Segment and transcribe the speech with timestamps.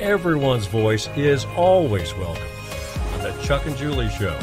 [0.00, 2.46] Everyone's voice is always welcome
[3.14, 4.38] on the Chuck and Julie Show.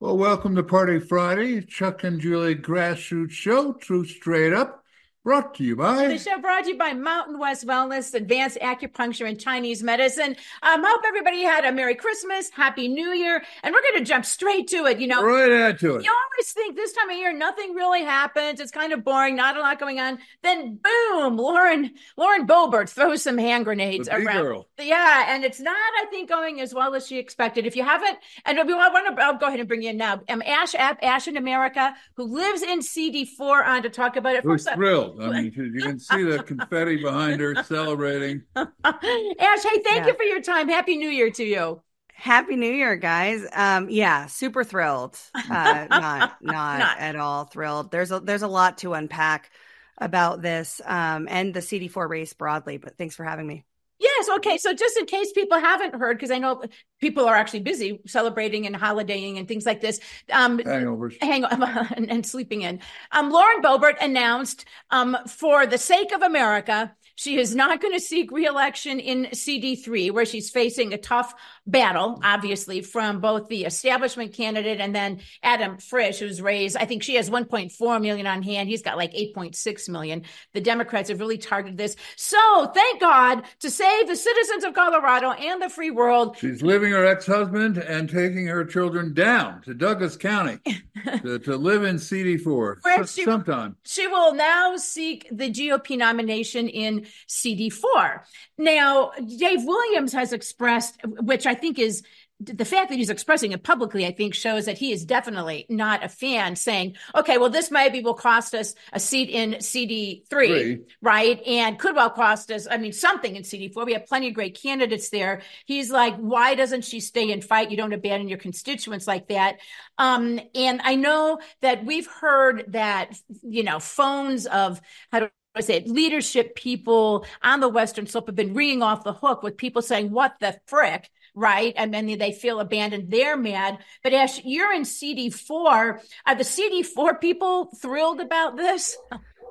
[0.00, 4.82] Well, welcome to Party Friday, Chuck and Julie Grassroots Show, Truth Straight Up,
[5.28, 6.08] brought to you by.
[6.08, 10.34] The show brought to you by Mountain West Wellness, Advanced Acupuncture and Chinese Medicine.
[10.62, 14.24] Um, hope everybody had a Merry Christmas, Happy New Year, and we're going to jump
[14.24, 14.98] straight to it.
[14.98, 16.04] You know, Right at to it.
[16.06, 18.58] you always think this time of year nothing really happens.
[18.58, 20.16] It's kind of boring, not a lot going on.
[20.42, 24.42] Then boom, Lauren Lauren Boebert throws some hand grenades around.
[24.42, 24.68] girl.
[24.80, 27.66] Yeah, and it's not, I think, going as well as she expected.
[27.66, 30.22] If you haven't, and we want to, I'll go ahead and bring you in now.
[30.30, 34.46] Um, Ashe Epp, Ashe in America, who lives in CD4, on to talk about it.
[34.46, 35.17] Up, thrilled.
[35.20, 38.42] I mean, you you can see the confetti behind her celebrating.
[38.84, 40.06] Ashe, hey, thank Yeah.
[40.06, 40.68] you for your time.
[40.68, 41.82] Happy New Year to you.
[42.14, 43.46] Happy New Year, guys.
[43.52, 45.16] Um, yeah, super thrilled.
[45.48, 46.96] Uh, not, not Not.
[46.96, 47.90] at all thrilled.
[47.92, 49.50] There's a there's a lot to unpack
[49.98, 52.78] about this um, and the CD4 race broadly.
[52.78, 53.64] But thanks for having me.
[53.98, 54.58] Yes, okay.
[54.58, 56.62] So just in case people haven't heard, because I know
[57.00, 59.98] people are actually busy celebrating and holidaying and things like this.
[60.30, 61.16] Um, Hangovers.
[61.20, 61.62] hang on
[61.96, 62.80] and, and sleeping in.
[63.12, 68.00] Um, Lauren Boebert announced, um, for the sake of America, she is not going to
[68.00, 71.34] seek reelection in CD3, where she's facing a tough
[71.66, 77.02] battle, obviously, from both the establishment candidate and then Adam Frisch, who's raised, I think
[77.02, 78.68] she has 1.4 million on hand.
[78.68, 80.22] He's got like 8.6 million.
[80.54, 81.96] The Democrats have really targeted this.
[82.14, 86.36] So thank God to save the citizens of Colorado and the free world.
[86.38, 90.58] She's leaving her ex-husband and taking her children down to Douglas County
[91.22, 93.74] to, to live in CD4 Where she- sometime.
[93.84, 98.22] She will now seek the GOP nomination in CD4.
[98.56, 102.02] Now, Dave Williams has expressed, which I think is
[102.40, 106.04] the fact that he's expressing it publicly, I think shows that he is definitely not
[106.04, 110.78] a fan saying, okay, well, this maybe will cost us a seat in CD3, Three.
[111.02, 111.42] right?
[111.44, 113.84] And could well cost us, I mean, something in CD4.
[113.84, 115.42] We have plenty of great candidates there.
[115.66, 117.72] He's like, why doesn't she stay and fight?
[117.72, 119.56] You don't abandon your constituents like that.
[119.98, 124.80] Um, and I know that we've heard that, you know, phones of
[125.10, 129.02] how do I say it, leadership people on the Western Slope have been ringing off
[129.02, 131.10] the hook with people saying, what the frick?
[131.34, 131.74] Right.
[131.76, 133.10] And then they feel abandoned.
[133.10, 133.78] They're mad.
[134.02, 136.00] But Ashe, you're in CD4.
[136.26, 138.96] Are the CD4 people thrilled about this?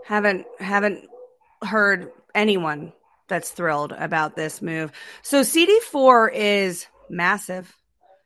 [0.05, 1.07] Haven't haven't
[1.61, 2.93] heard anyone
[3.27, 4.91] that's thrilled about this move.
[5.21, 7.73] So CD4 is massive.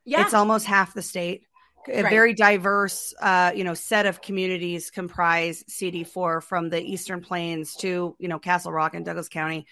[0.05, 0.23] Yeah.
[0.23, 1.43] It's almost half the state.
[1.87, 2.09] A Right.
[2.09, 8.15] very diverse, uh, you know, set of communities comprise CD4 from the Eastern Plains to,
[8.19, 9.65] you know, Castle Rock and Douglas County.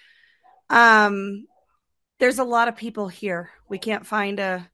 [0.69, 1.47] Um,
[2.19, 3.49] there's a lot of people here.
[3.69, 4.69] We can't find a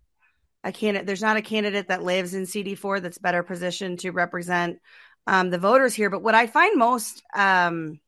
[0.64, 1.06] a candidate.
[1.06, 4.80] There's not a candidate that lives in CD4 that's better positioned to represent
[5.28, 6.10] um, the voters here.
[6.10, 8.00] But what I find most um,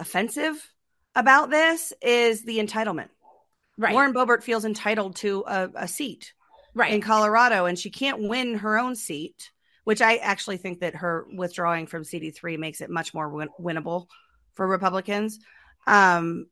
[0.00, 0.56] offensive
[1.14, 3.08] about this is the entitlement.
[3.76, 3.92] right.
[3.92, 6.32] Lauren Boebert feels entitled to a, a seat
[6.78, 6.92] right.
[6.92, 9.50] in Colorado, and she can't win her own seat,
[9.84, 14.06] which I actually think that her withdrawing from CD3 makes it much more win- winnable
[14.54, 15.38] for Republicans.
[15.86, 16.46] Um,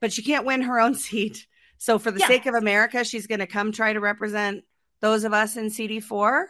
[0.00, 1.46] but she can't win her own seat.
[1.78, 2.28] So, for the Yeah.
[2.28, 4.64] sake of America, she's going to come try to represent
[5.00, 6.46] those of us in CD4.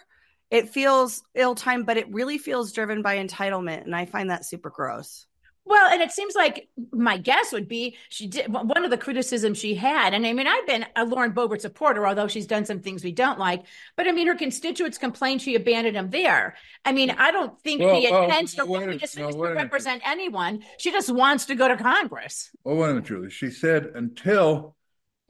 [0.50, 3.82] It feels ill timed, but it really feels driven by entitlement.
[3.84, 5.26] And I find that super gross.
[5.66, 9.56] Well, and it seems like my guess would be she did one of the criticisms
[9.58, 10.12] she had.
[10.12, 13.12] And I mean, I've been a Lauren Boebert supporter, although she's done some things we
[13.12, 13.64] don't like.
[13.96, 16.54] But I mean, her constituents complain she abandoned them there.
[16.84, 20.02] I mean, I don't think Well, the well, intent to, wait just No, to represent
[20.06, 20.62] anyone.
[20.78, 22.50] She just wants to go to Congress.
[22.66, 23.30] Oh, wait a minute, Julie.
[23.30, 24.76] She said until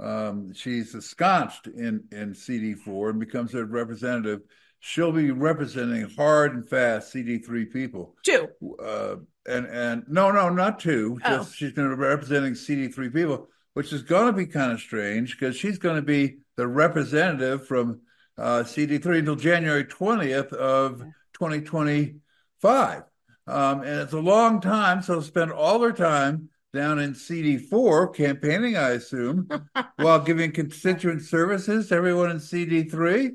[0.01, 4.41] um, she's ensconced in, in CD4 and becomes a representative,
[4.81, 8.17] she'll be representing hard and fast CD3 people.
[8.25, 8.49] Too.
[8.83, 9.17] Uh,
[9.47, 11.19] and and no, no, not two.
[11.25, 11.39] Oh.
[11.39, 14.81] Just she's going to be representing CD3 people, which is going to be kind of
[14.81, 18.01] strange because she's going to be the representative from
[18.39, 21.01] uh, CD3 until January 20th of
[21.35, 23.03] 2025.
[23.47, 28.77] Um, and it's a long time, so spend all her time down in CD4 campaigning,
[28.77, 29.49] I assume,
[29.97, 33.33] while giving constituent services to everyone in CD3.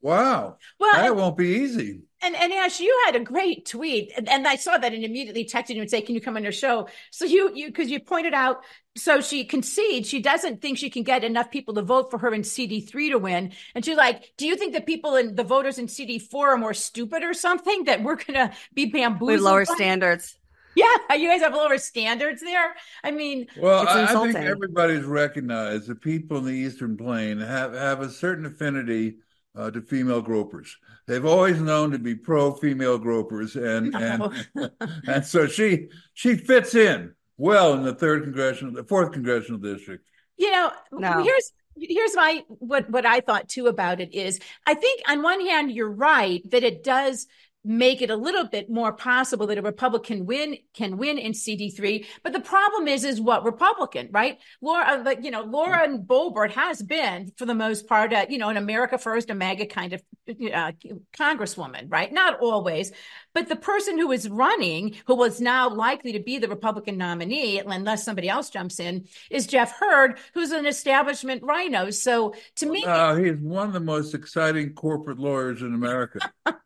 [0.00, 2.02] Wow, Well, that won't be easy.
[2.22, 5.44] And and Ashe, you had a great tweet, and, and I saw that and immediately
[5.44, 7.98] texted you and say, "Can you come on your show?" So you you because you
[7.98, 8.62] pointed out,
[8.96, 12.32] so she concedes she doesn't think she can get enough people to vote for her
[12.32, 15.42] in CD three to win, and she's like, "Do you think that people in the
[15.42, 19.40] voters in CD four are more stupid or something that we're gonna be bamboozled?" With
[19.40, 19.74] lower by?
[19.74, 20.36] standards.
[20.76, 20.86] Yeah,
[21.16, 22.74] you guys have lower standards there.
[23.02, 27.74] I mean, well, I, I think everybody's recognized that people in the Eastern Plain have
[27.74, 29.16] have a certain affinity
[29.56, 30.76] uh, to female gropers.
[31.06, 33.98] They've always known to be pro female gropers, and no.
[34.54, 34.88] and oh.
[35.06, 40.06] and so she she fits in well in the third congressional, the fourth congressional district.
[40.36, 41.22] You know, no.
[41.22, 45.44] here's here's my what what I thought too about it is I think on one
[45.44, 47.26] hand you're right that it does
[47.64, 52.04] make it a little bit more possible that a Republican win can win in CD3.
[52.22, 54.38] But the problem is, is what Republican, right?
[54.60, 58.48] Laura, like, you know, Lauren Boebert has been, for the most part, uh, you know,
[58.48, 60.72] an America First, a MAGA kind of uh,
[61.16, 62.12] congresswoman, right?
[62.12, 62.90] Not always,
[63.34, 67.60] but the person who is running, who was now likely to be the Republican nominee,
[67.60, 71.90] unless somebody else jumps in, is Jeff Hurd, who's an establishment rhino.
[71.90, 76.18] So to me, uh, he's one of the most exciting corporate lawyers in America.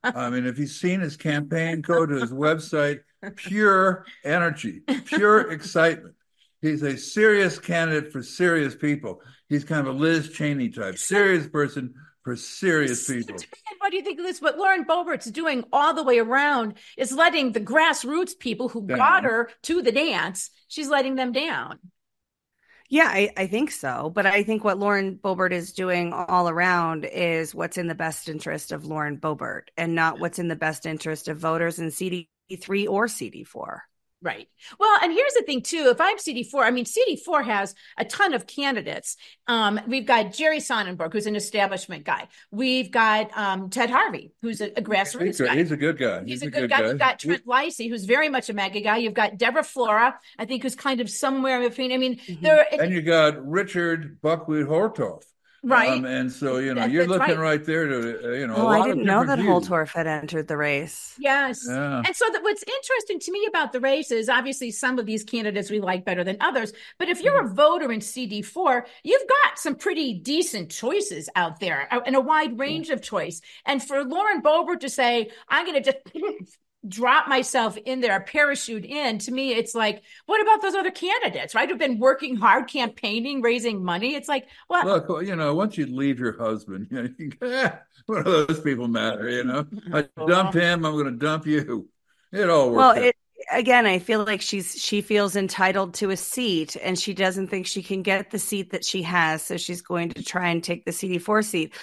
[0.03, 3.01] I mean, if you've seen his campaign, go to his website,
[3.37, 6.15] pure energy, pure excitement.
[6.63, 9.21] He's a serious candidate for serious people.
[9.49, 11.95] He's kind of a Liz Cheney type, serious person
[12.27, 13.37] for serious people.
[13.79, 14.43] What do you think of this?
[14.43, 18.99] What Lauren Boebert's doing all the way around is letting the grassroots people who down.
[18.99, 21.79] got her to the dance, she's letting them down.
[22.91, 24.11] Yeah, I, I, think so.
[24.13, 28.29] But I think what Lauren Boebert is doing all around is what's in the best
[28.29, 32.89] interest of Lauren Boebert and not what's in the best interest of voters in CD3
[32.89, 33.79] or CD4.
[34.23, 34.49] Right.
[34.81, 35.89] Well, and here's the thing too.
[35.91, 39.17] If I'm CD4, I mean CD4 has a ton of candidates.
[39.47, 42.29] Um, we've got Jerry Sonnenberg, who's an establishment guy.
[42.51, 45.55] We've got um, Ted Harvey, who's a, a grassroots he's guy.
[45.55, 46.21] He's a good guy.
[46.25, 46.81] He's, he's a, good, good guy.
[46.81, 46.89] guy.
[46.89, 48.97] You've got Trent Leisy, who's very much a MAGA guy.
[48.97, 51.93] You've got Deborah Flora, I think, who's kind of somewhere in between.
[51.93, 52.43] I mean, mm-hmm.
[52.43, 52.67] there.
[52.73, 55.25] And you got Richard Buckwheat Holtorf.
[55.63, 55.99] Right.
[55.99, 57.59] Um, and so, you know, you're looking right.
[57.59, 57.65] right.
[57.65, 58.57] there to, uh, you know.
[58.57, 59.39] Oh, I didn't know that.
[59.39, 61.15] Holtorf had entered the race.
[61.19, 61.67] Yes.
[61.69, 62.03] Yeah.
[62.05, 65.25] And so, that what's interesting to me about the race is obviously some of these
[65.25, 66.73] candidates we like better than others.
[66.99, 67.55] But if you're a mm-hmm.
[67.55, 72.59] voter in CD4, you've got some pretty decent choices out there uh, and a wide
[72.59, 73.41] range of choice.
[73.65, 76.59] And for Lauren Boebert to say, I'm going to just
[76.89, 81.55] drop myself in there, parachute in, to me, it's like, what about those other candidates,
[81.55, 81.69] right?
[81.69, 84.15] Who've been working hard, campaigning, raising money.
[84.15, 87.53] It's like, well, look, you know, once you leave your husband, you know, you can,
[87.53, 87.71] eh,
[88.07, 89.29] what do those people matter?
[89.29, 91.89] You know, I dump him, I'm going to dump you.
[92.33, 92.77] It all works.
[92.77, 93.17] Well, it,
[93.51, 97.67] again, I feel like she's she feels entitled to a seat, and she doesn't think
[97.67, 100.85] she can get the seat that she has, so she's going to try and take
[100.85, 101.75] the CD4 seat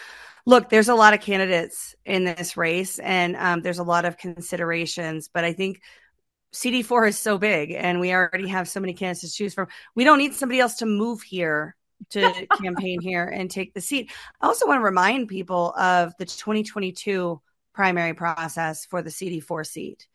[0.45, 4.17] look, there's a lot of candidates in this race, and um, there's a lot of
[4.17, 5.29] considerations.
[5.33, 5.81] But I think
[6.53, 9.67] CD4 is so big, and we already have so many candidates to choose from.
[9.95, 11.75] We don't need somebody else to move here
[12.11, 14.11] to campaign here and take the seat.
[14.41, 17.41] I also want to remind people of the 2022
[17.73, 20.07] primary process for the CD4 seat.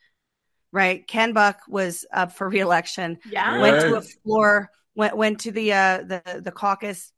[0.70, 3.18] Right, Ken Buck was up for reelection.
[3.30, 7.10] Yeah, went to a floor, went went to the uh, the the caucus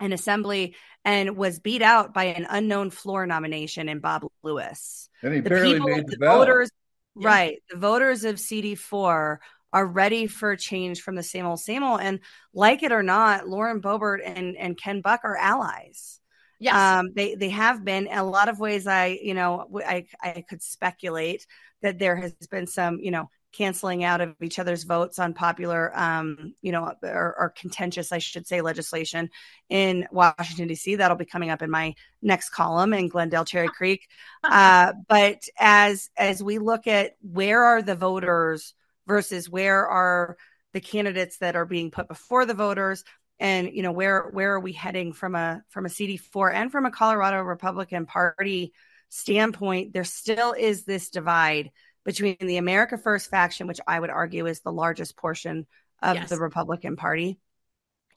[0.00, 5.08] and assembly and was beat out by an unknown floor nomination in Bob Lewis.
[5.22, 6.70] And he the barely people, made the, the voters,
[7.16, 7.28] yeah.
[7.28, 7.62] right?
[7.70, 9.38] The voters of CD4
[9.72, 12.00] are ready for change from the same old, same old.
[12.00, 12.20] And
[12.52, 16.20] like it or not, Lauren Boebert and, and Ken Buck are allies.
[16.62, 16.76] Yes.
[16.76, 18.86] Um, they they have been in a lot of ways.
[18.86, 21.44] I you know I I could speculate
[21.82, 25.96] that there has been some you know canceling out of each other's votes on popular,
[25.98, 29.30] um, you know, or, or, contentious, I should say, legislation
[29.68, 30.96] in Washington D.C.
[30.96, 34.08] That'll be coming up in my next column in Glendale Cherry Creek.
[34.42, 38.74] Uh, but as as we look at where are the voters
[39.06, 40.36] versus where are
[40.72, 43.04] the candidates that are being put before the voters,
[43.38, 46.86] and you know where where are we heading from a from a CD4 and from
[46.86, 48.72] a Colorado Republican Party
[49.10, 51.70] standpoint, there still is this divide
[52.04, 55.66] between the America First faction, which I would argue is the largest portion
[56.02, 56.30] of yes.
[56.30, 57.38] the Republican Party,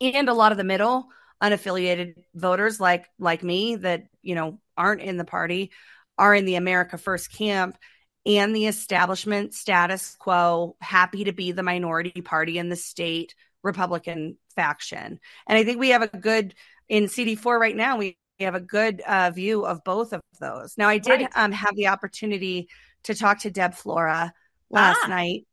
[0.02, 1.08] and a lot of the middle
[1.44, 5.72] unaffiliated voters like like me that you know aren't in the party
[6.18, 7.78] are in the America First camp
[8.26, 14.38] and the establishment status quo happy to be the minority party in the state Republican
[14.56, 15.20] faction.
[15.48, 16.56] And I think we have a good
[16.88, 20.78] in CD4 right now we have a good uh, view of both of those.
[20.78, 21.32] Now I did right.
[21.36, 22.70] um, have the opportunity
[23.06, 24.34] to talk to Deb Flora
[24.70, 25.08] last ah.
[25.08, 25.48] night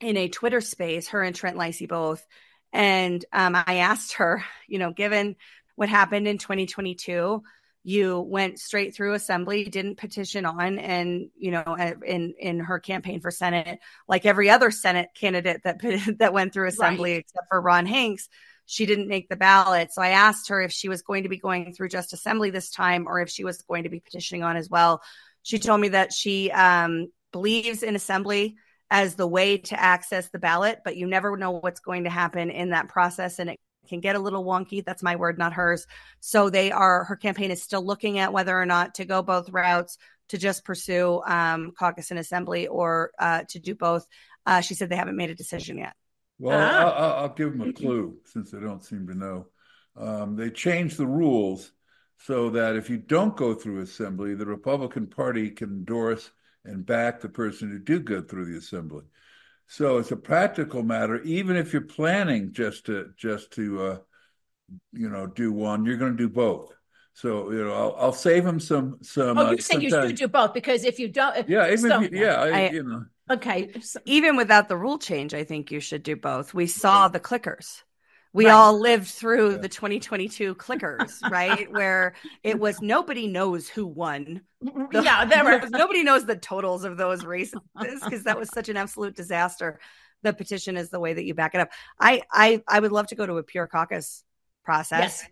[0.00, 2.24] in a Twitter space, her and Trent Leisy both.
[2.72, 5.36] And um, I asked her, you know, given
[5.76, 7.42] what happened in 2022,
[7.84, 13.20] you went straight through assembly, didn't petition on, and you know, in in her campaign
[13.20, 15.78] for Senate, like every other Senate candidate that
[16.18, 17.20] that went through assembly, right.
[17.20, 18.28] except for Ron Hanks,
[18.66, 19.92] she didn't make the ballot.
[19.92, 22.68] So I asked her if she was going to be going through just assembly this
[22.68, 25.00] time, or if she was going to be petitioning on as well.
[25.48, 28.56] She told me that she um, believes in assembly
[28.90, 32.50] as the way to access the ballot, but you never know what's going to happen
[32.50, 34.84] in that process, and it can get a little wonky.
[34.84, 35.86] That's my word, not hers.
[36.20, 39.48] So they are, her campaign is still looking at whether or not to go both
[39.48, 39.96] routes
[40.28, 44.06] to just pursue um, caucus and assembly or uh, to do both.
[44.44, 45.94] Uh, she said they haven't made a decision yet.
[46.38, 46.94] Well, uh-huh.
[46.94, 49.46] I'll, I'll, give them a clue since they don't seem to know.
[49.96, 51.72] Um, they changed the rules
[52.18, 56.30] so that if you don't go through assembly, the Republican Party can endorse
[56.64, 59.04] and back the person who do go through the assembly.
[59.66, 61.22] So it's a practical matter.
[61.22, 63.98] Even if you're planning just to just to uh,
[64.92, 66.72] you know do one, you're going to do both.
[67.14, 69.38] So you know, I'll, I'll save him some some.
[69.38, 71.90] Oh, you uh, saying you should do both because if you don't, if, yeah, even
[71.90, 73.04] so, you, yeah, I, I, you know.
[73.30, 73.72] Okay.
[74.06, 76.54] Even without the rule change, I think you should do both.
[76.54, 77.82] We saw the clickers
[78.32, 78.52] we right.
[78.52, 79.56] all lived through yeah.
[79.58, 81.70] the 2022 clickers, right?
[81.72, 84.42] Where it was nobody knows who won.
[84.60, 88.68] The, yeah, there were nobody knows the totals of those races because that was such
[88.68, 89.80] an absolute disaster.
[90.22, 91.70] The petition is the way that you back it up.
[91.98, 94.24] I I I would love to go to a pure caucus
[94.64, 95.28] process, yes.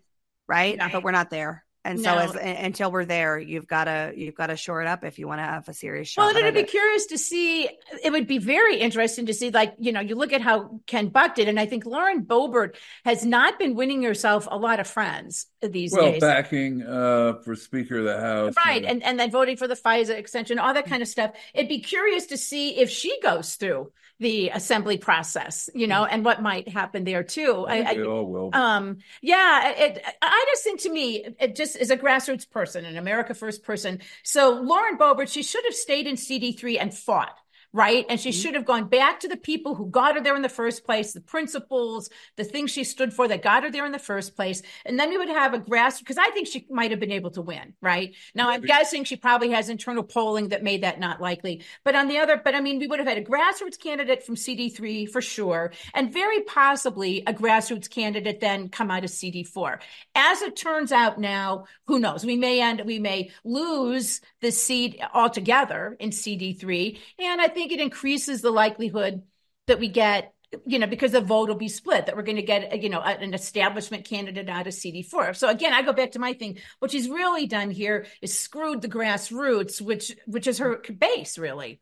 [0.47, 0.75] right?
[0.75, 0.89] Yeah.
[0.91, 1.65] But we're not there.
[1.83, 5.05] And so, as, until we're there, you've got to you've got to shore it up
[5.05, 6.25] if you want to have a serious shot.
[6.25, 6.69] Well, it'd be it.
[6.69, 7.69] curious to see.
[8.03, 11.07] It would be very interesting to see, like you know, you look at how Ken
[11.07, 14.87] Buck did, and I think Lauren Boebert has not been winning herself a lot of
[14.87, 16.21] friends these well, days.
[16.21, 19.75] Well, backing uh, for Speaker of the House, right, and and then voting for the
[19.75, 21.31] FISA extension, all that kind of stuff.
[21.53, 26.25] It'd be curious to see if she goes through the assembly process, you know, and
[26.25, 27.65] what might happen there too.
[27.67, 28.49] I, I, all will.
[28.53, 32.97] Um, yeah, it, I just think to me, it just is a grassroots person, an
[32.97, 33.99] America First person.
[34.23, 37.37] So Lauren Boebert, she should have stayed in CD3 and fought
[37.77, 38.07] right?
[38.09, 38.41] And she mm-hmm.
[38.41, 41.13] should have gone back to the people who got her there in the first place,
[41.13, 44.63] the principles, the things she stood for that got her there in the first place.
[44.83, 47.29] And then we would have a grass, because I think she might have been able
[47.31, 48.15] to win, right?
[48.33, 51.61] Now I'm guessing she probably has internal polling that made that not likely.
[51.85, 54.33] But on the other, but I mean, we would have had a grassroots candidate from
[54.33, 59.77] CD3 for sure, and very possibly a grassroots candidate then come out of CD4.
[60.15, 62.25] As it turns out now, who knows?
[62.25, 66.97] We may end, we may lose the seat altogether in CD3.
[67.19, 69.23] And I think it increases the likelihood
[69.67, 70.33] that we get
[70.65, 73.01] you know, because the vote will be split, that we're going to get, you know,
[73.01, 75.35] an establishment candidate out of CD4.
[75.35, 76.59] So again, I go back to my thing.
[76.79, 81.81] What she's really done here is screwed the grassroots, which which is her base, really.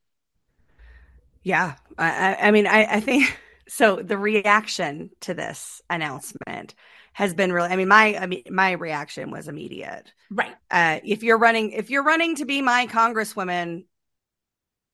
[1.44, 3.38] Yeah, I, I mean, I, I think
[3.68, 3.98] so.
[3.98, 6.74] The reaction to this announcement
[7.14, 7.70] has been really.
[7.70, 10.12] I mean, my I mean, my reaction was immediate.
[10.32, 10.56] Right.
[10.72, 13.86] Uh, if you're running, if you're running to be my congresswoman,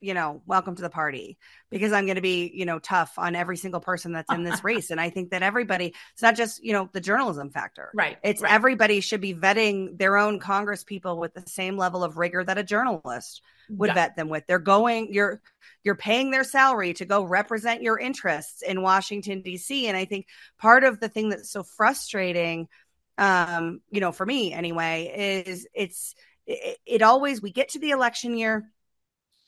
[0.02, 1.38] you know, welcome to the party
[1.70, 4.64] because I'm going to be, you know, tough on every single person that's in this
[4.64, 4.90] race.
[4.90, 7.92] And I think that everybody, it's not just, you know, the journalism factor.
[7.94, 8.18] Right.
[8.24, 8.52] It's right.
[8.52, 12.58] everybody should be vetting their own Congress people with the same level of rigor that
[12.58, 13.94] a journalist would yeah.
[13.94, 14.46] vet them with.
[14.48, 15.40] They're going, you're,
[15.84, 19.88] you're paying their salary to go represent your interests in Washington, D.C.
[19.88, 20.26] And I think
[20.58, 22.68] part of the thing that's so frustrating,
[23.20, 26.16] um, you know, for me anyway, is it's,
[26.48, 28.68] it, it always, we get to the election year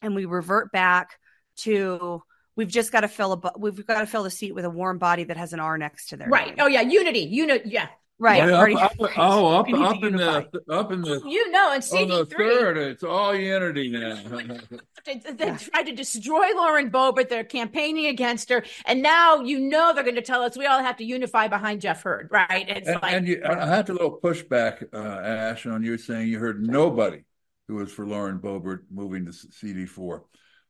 [0.04, 1.18] and we revert back
[1.58, 2.22] to
[2.56, 5.00] we've just got to fill a we've got to fill the seat with a warm
[5.00, 6.50] body that has an R next to their right.
[6.50, 6.58] Name.
[6.60, 7.88] Oh yeah, unity, unit, yeah.
[8.20, 8.48] Right.
[8.48, 12.02] Yeah, up, up, oh, up, up in the up in the you know, in CD3,
[12.04, 14.22] on the third, it's all unity now.
[15.06, 15.58] they, they yeah.
[15.58, 17.28] tried to destroy Lauren Boebert.
[17.28, 20.82] They're campaigning against her, and now you know they're going to tell us we all
[20.82, 22.70] have to unify behind Jeff Hurd, right?
[22.70, 26.28] It's and, like, and you, I have a little pushback, uh, Ashe, on you saying
[26.30, 27.24] you heard nobody
[27.68, 30.22] who was for Lauren Boebert moving to CD4.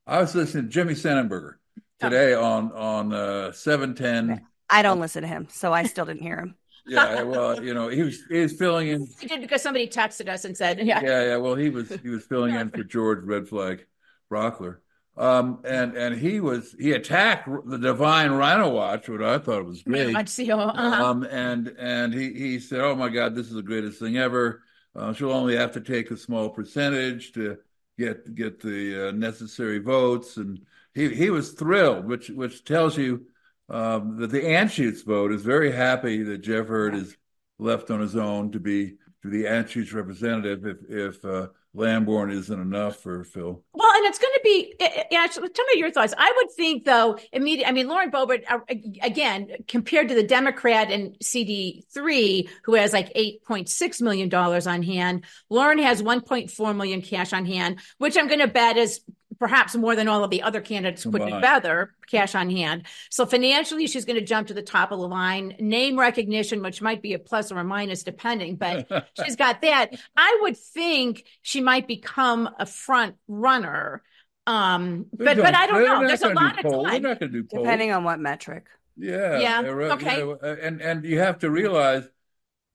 [0.06, 1.54] I was listening to Jimmy Sengenberger
[2.00, 2.44] today oh.
[2.44, 4.46] on on uh, seven ten.
[4.70, 6.56] I don't listen to him, so I still didn't hear him.
[6.86, 9.08] yeah, well, you know, he was he was filling in.
[9.20, 11.38] He did because somebody texted us and said, yeah, yeah, yeah.
[11.38, 13.86] Well, he was he was filling in for George Red Flag
[14.30, 14.78] Brauchler,
[15.16, 19.82] um, and and he was he attacked the Divine Rhino Watch, which I thought was
[19.82, 20.14] great.
[20.14, 21.06] Uh-huh.
[21.06, 24.62] Um, and and he he said, "Oh my God, this is the greatest thing ever."
[24.96, 27.58] Uh, she'll only have to take a small percentage to
[27.98, 30.60] get get the uh, necessary votes, and
[30.94, 33.26] he he was thrilled, which which tells you
[33.70, 37.18] um, that the Anschutz vote is very happy that Jeff Hurd is
[37.60, 42.60] left on his own to be to the Anschutz representative if if uh, Lamborn isn't
[42.60, 43.64] enough for Phil.
[43.74, 44.76] Well, and it's going to be
[45.16, 45.50] actually.
[45.50, 46.14] Tell me your thoughts.
[46.16, 47.68] I would think, though, immediate.
[47.68, 48.60] I mean, Lauren Boebert, uh,
[49.02, 54.30] again, compared to the Democrat and CD three, who has like eight point six million
[54.30, 58.40] dollars on hand, Lauren has one point four million cash on hand, which I'm going
[58.40, 59.02] to bet is
[59.40, 62.84] perhaps more than all of the other candidates put together, cash on hand.
[63.10, 65.56] So financially, she's going to jump to the top of the line.
[65.60, 68.88] Name recognition, which might be a plus or a minus depending, but
[69.24, 69.92] she's got that.
[70.16, 74.04] I would think she might become a front runner.
[74.46, 76.06] Um, but but I don't know.
[76.06, 76.72] There's a lot of time.
[76.72, 77.64] We're not going to do polls.
[77.64, 78.66] Depending on what metric.
[78.98, 79.40] Yeah.
[79.40, 79.62] Yeah.
[79.94, 80.20] Okay.
[80.20, 82.04] Yeah, and and you have to realize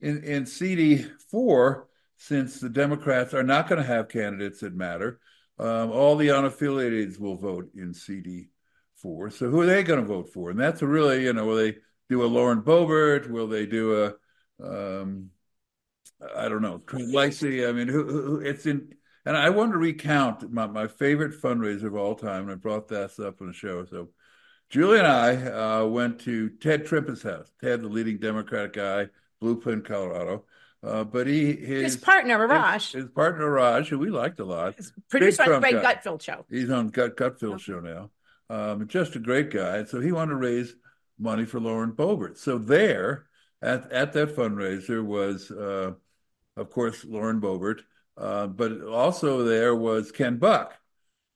[0.00, 5.20] in in CD four, since the Democrats are not going to have candidates that matter
[5.58, 8.48] um, all the unaffiliated will vote in CD
[8.96, 9.30] four.
[9.30, 10.50] So who are they going to vote for?
[10.50, 11.76] And that's really, you know, will they
[12.08, 13.28] do a Lauren Boebert?
[13.28, 14.14] Will they do a,
[14.64, 15.30] um,
[16.36, 17.68] I don't know, Leisy?
[17.68, 21.84] I mean, who, who, it's in, and I want to recount my, my favorite fundraiser
[21.84, 22.44] of all time.
[22.44, 23.84] And I brought that up on the show.
[23.84, 24.08] So
[24.70, 27.52] Julie and I uh, went to Ted Trimpa's house.
[27.60, 29.08] Ted, the leading Democratic guy,
[29.40, 30.44] Blueprint, Colorado.
[30.82, 34.44] Uh, but he his, his partner Raj, his, his, partner Raj, who we liked a
[34.44, 34.76] lot,
[35.10, 36.44] produced on the Greg Gutfeld show.
[36.48, 37.62] He's on Gut Gutfeld okay.
[37.62, 38.10] show now.
[38.50, 39.84] Um, just a great guy.
[39.84, 40.74] So he wanted to raise
[41.18, 42.38] money for Lauren Boebert.
[42.38, 43.26] So there
[43.60, 45.92] at at that fundraiser was, uh,
[46.56, 47.80] of course, Lauren Boebert,
[48.16, 50.74] uh, but also there was Ken Buck,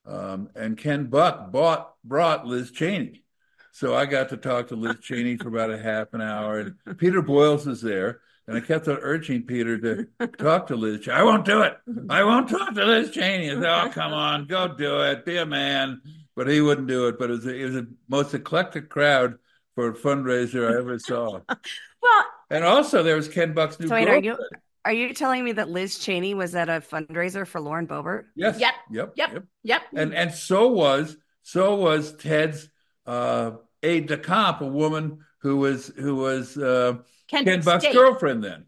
[0.07, 3.25] um, and Ken Buck bought brought Liz Cheney.
[3.73, 6.99] So I got to talk to Liz Cheney for about a half an hour, and
[6.99, 8.21] Peter Boyles is there.
[8.47, 11.09] And I kept on urging Peter to talk to Liz.
[11.09, 11.77] I won't do it.
[12.11, 13.51] I won't talk to Liz Cheney.
[13.51, 15.25] I said, "Oh, come on, go do it.
[15.25, 16.01] Be a man."
[16.35, 17.19] But he wouldn't do it.
[17.19, 19.37] But it was, a, it was the most eclectic crowd
[19.75, 21.41] for a fundraiser I ever saw.
[21.49, 23.87] well, and also there was Ken Buck's new.
[23.87, 24.37] So wait, are you
[24.85, 28.25] are you telling me that Liz Cheney was at a fundraiser for Lauren Boebert?
[28.35, 28.59] Yes.
[28.59, 28.75] Yep.
[28.91, 29.13] Yep.
[29.17, 29.33] Yep.
[29.33, 29.45] Yep.
[29.63, 29.83] yep.
[29.95, 32.69] And and so was so was Ted's
[33.07, 33.53] uh,
[33.85, 36.57] aide de camp, a woman who was who was.
[36.59, 36.99] Uh,
[37.33, 37.95] Ken, Buck's State.
[37.95, 38.67] girlfriend then.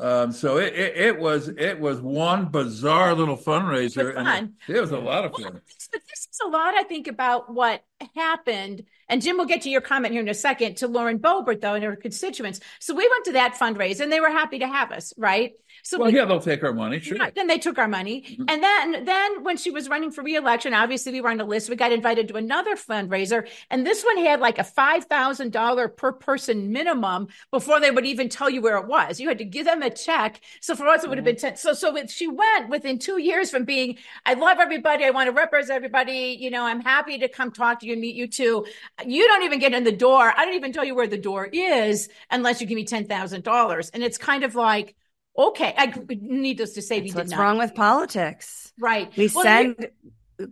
[0.00, 4.16] Um, so it, it, it, was it was one bizarre little fundraiser.
[4.16, 5.60] And it, it, was a lot of fun.
[5.92, 7.82] But this is a lot, I think, about what
[8.14, 8.84] happened.
[9.08, 11.74] And Jim, we'll get to your comment here in a second to Lauren Boebert, though,
[11.74, 12.60] and her constituents.
[12.80, 15.52] So we went to that fundraiser and they were happy to have us, right?
[15.86, 17.16] So well, we, yeah, they'll take our money, sure.
[17.16, 18.42] Right, then they took our money, mm-hmm.
[18.48, 21.70] and then then when she was running for reelection, obviously we were on the list.
[21.70, 25.86] We got invited to another fundraiser, and this one had like a five thousand dollar
[25.86, 29.20] per person minimum before they would even tell you where it was.
[29.20, 30.40] You had to give them a check.
[30.60, 31.54] So for us, it would have been mm-hmm.
[31.54, 31.56] ten.
[31.56, 35.32] So so she went within two years from being, I love everybody, I want to
[35.32, 36.36] represent everybody.
[36.40, 38.66] You know, I'm happy to come talk to you and meet you too.
[39.06, 40.34] You don't even get in the door.
[40.36, 43.44] I don't even tell you where the door is unless you give me ten thousand
[43.44, 44.96] dollars, and it's kind of like
[45.38, 47.42] Okay, I needless to say, That's we what's did not.
[47.42, 49.14] What's wrong with politics, right?
[49.16, 49.90] We well, send.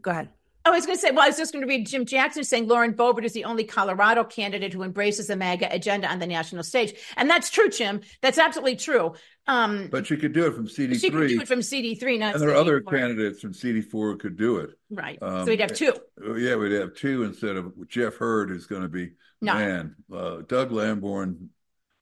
[0.01, 0.29] Go ahead.
[0.67, 2.69] I was going to say, well, I was just going to read Jim Jackson saying
[2.69, 6.63] Lauren Boebert is the only Colorado candidate who embraces the MAGA agenda on the national
[6.63, 6.95] stage.
[7.19, 8.01] And that's true, Jim.
[8.23, 9.15] That's absolutely true.
[9.47, 11.01] Um, but she could do it from CD3.
[11.01, 14.17] She could do it from CD3, not And there are other candidates from CD4 who
[14.17, 14.71] could do it.
[14.89, 15.19] Right.
[15.21, 15.93] Um, so we'd have two.
[16.25, 19.55] Oh, yeah, we'd have two instead of Jeff Hurd, who's going to be, no.
[19.55, 21.51] man, uh, Doug Lamborn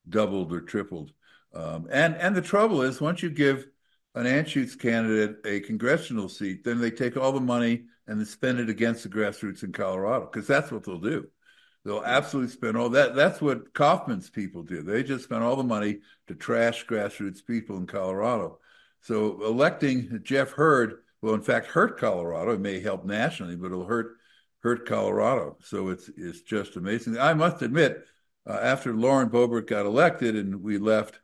[0.08, 1.10] doubled or tripled.
[1.54, 3.66] Um, and and the trouble is, once you give
[4.14, 8.58] an Anschutz candidate a congressional seat, then they take all the money and they spend
[8.58, 11.26] it against the grassroots in Colorado because that's what they'll do.
[11.84, 13.14] They'll absolutely spend all that.
[13.14, 14.82] That's what Kaufman's people do.
[14.82, 18.58] They just spend all the money to trash grassroots people in Colorado.
[19.00, 22.52] So electing Jeff Hurd will, in fact, hurt Colorado.
[22.52, 24.16] It may help nationally, but it'll hurt
[24.62, 25.56] hurt Colorado.
[25.62, 27.18] So it's it's just amazing.
[27.18, 28.06] I must admit,
[28.46, 31.18] uh, after Lauren Boebert got elected and we left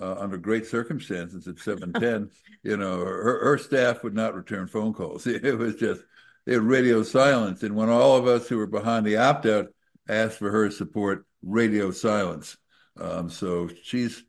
[0.00, 2.30] uh, under great circumstances at 710,
[2.62, 5.26] you know, her, her staff would not return phone calls.
[5.26, 6.02] It was just,
[6.46, 7.62] it radio silence.
[7.62, 9.68] And when all of us who were behind the opt out
[10.08, 12.56] asked for her support, radio silence.
[12.98, 14.22] Um, so she's,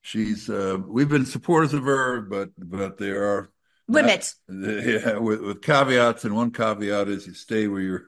[0.00, 3.50] she's, uh, we've been supporters of her, but, but there are
[3.88, 4.36] limits.
[4.48, 6.24] Not, yeah, with, with caveats.
[6.24, 8.06] And one caveat is you stay where you're.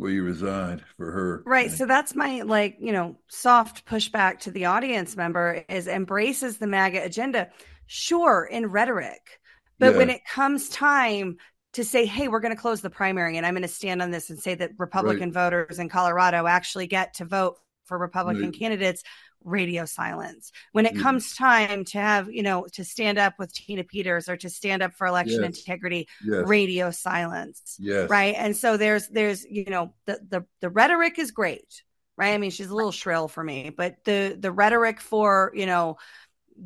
[0.00, 1.42] Where you reside for her.
[1.44, 1.70] Right.
[1.70, 6.66] So that's my like, you know, soft pushback to the audience member is embraces the
[6.66, 7.50] MAGA agenda.
[7.86, 9.40] Sure, in rhetoric.
[9.78, 9.98] But yeah.
[9.98, 11.36] when it comes time
[11.74, 14.10] to say, hey, we're going to close the primary and I'm going to stand on
[14.10, 15.34] this and say that Republican right.
[15.34, 18.58] voters in Colorado actually get to vote for Republican right.
[18.58, 19.02] candidates,
[19.44, 20.52] radio silence.
[20.72, 21.02] When it mm.
[21.02, 24.82] comes time to have, you know, to stand up with Tina Peters or to stand
[24.82, 25.58] up for election yes.
[25.58, 26.46] integrity, yes.
[26.46, 27.76] radio silence.
[27.78, 28.10] Yes.
[28.10, 28.34] Right.
[28.36, 31.82] And so there's there's, you know, the the the rhetoric is great.
[32.16, 32.34] Right.
[32.34, 35.96] I mean, she's a little shrill for me, but the the rhetoric for, you know,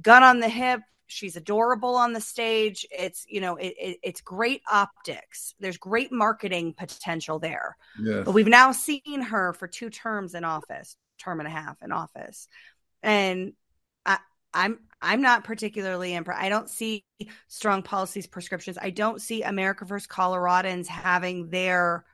[0.03, 2.87] gun on the hip, she's adorable on the stage.
[2.91, 5.55] It's you know it, it, it's great optics.
[5.61, 7.77] There's great marketing potential there.
[8.01, 8.25] Yes.
[8.25, 11.93] But we've now seen her for two terms in office, term and a half in
[11.93, 12.49] office,
[13.03, 13.53] and
[14.05, 14.19] I,
[14.53, 16.43] I'm I'm not particularly impressed.
[16.43, 17.05] I don't see
[17.49, 18.79] strong policies, prescriptions.
[18.81, 22.05] I don't see America First Coloradans having their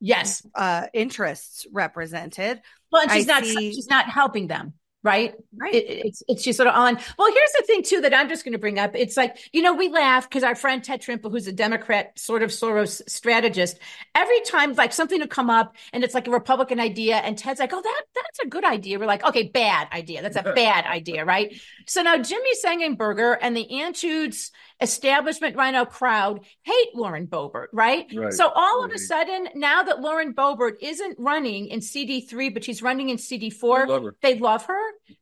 [0.00, 2.60] yes uh, interests represented.
[2.92, 5.34] Well, and she's I not see- she's not helping them, right?
[5.56, 5.74] Right.
[5.74, 6.98] It, it's it's just sort of on.
[7.18, 8.92] Well, here's the thing too that I'm just going to bring up.
[8.94, 12.42] It's like you know we laugh because our friend Ted Trimpa, who's a Democrat sort
[12.42, 13.78] of Soros strategist,
[14.14, 17.60] every time like something will come up and it's like a Republican idea, and Ted's
[17.60, 20.22] like, "Oh, that that's a good idea." We're like, "Okay, bad idea.
[20.22, 21.54] That's a bad idea, right?"
[21.86, 28.06] So now Jimmy Sengenberger and the Anschutz establishment rhino crowd hate Lauren Boebert, right?
[28.14, 28.32] Right.
[28.32, 32.82] So all of a sudden, now that Lauren Boebert isn't running in CD3, but she's
[32.82, 34.16] running in CD4, They love her.
[34.22, 34.80] they love her.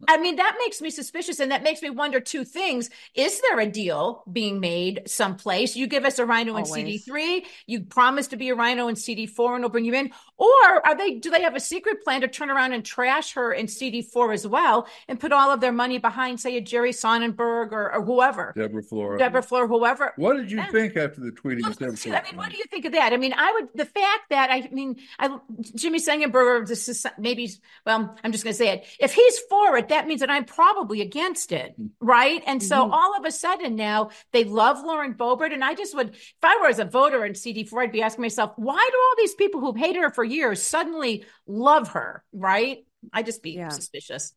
[0.08, 1.40] I mean, that makes me suspicious.
[1.40, 2.90] And that makes me wonder two things.
[3.14, 5.76] Is there a deal being made someplace?
[5.76, 9.54] You give us a rhino in CD3, you promise to be a rhino in CD4,
[9.54, 10.10] and we'll bring you in.
[10.36, 13.52] Or are they, do they have a secret plan to turn around and trash her
[13.52, 17.72] in CD4 as well and put all of their money behind, say, a Jerry Sonnenberg
[17.72, 19.18] or, or whoever, Deborah Flora.
[19.18, 20.12] Deborah Floor, whoever?
[20.16, 20.70] What did you Yeah.
[20.70, 23.12] think after the tweeting Well, of I mean, what do you think of that?
[23.12, 25.36] I mean, I would the fact that I mean, I
[25.74, 27.50] Jimmy Sengenberger, this is maybe
[27.86, 28.86] well, I'm just going to say it.
[29.00, 32.42] If he's for it, that means that I'm probably against it, right?
[32.46, 32.90] And so Mhm.
[32.92, 36.58] all of a sudden now they love Lauren Boebert, and I just would, if I
[36.60, 39.60] were as a voter in CD4, I'd be asking myself, why do all these people
[39.60, 42.84] who've hated her for years suddenly love her, right?
[43.12, 43.68] I just be Yeah.
[43.70, 44.34] suspicious.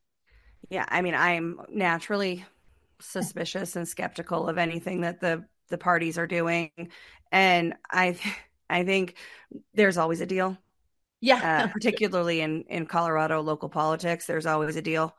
[0.69, 2.45] Yeah, I mean, I'm naturally
[3.01, 6.71] suspicious and skeptical of anything that the the parties are doing,
[7.31, 8.17] and I
[8.69, 9.15] I think
[9.73, 10.57] there's always a deal,
[11.21, 14.25] Yeah, uh, particularly in in Colorado local politics.
[14.25, 15.15] There's always a deal,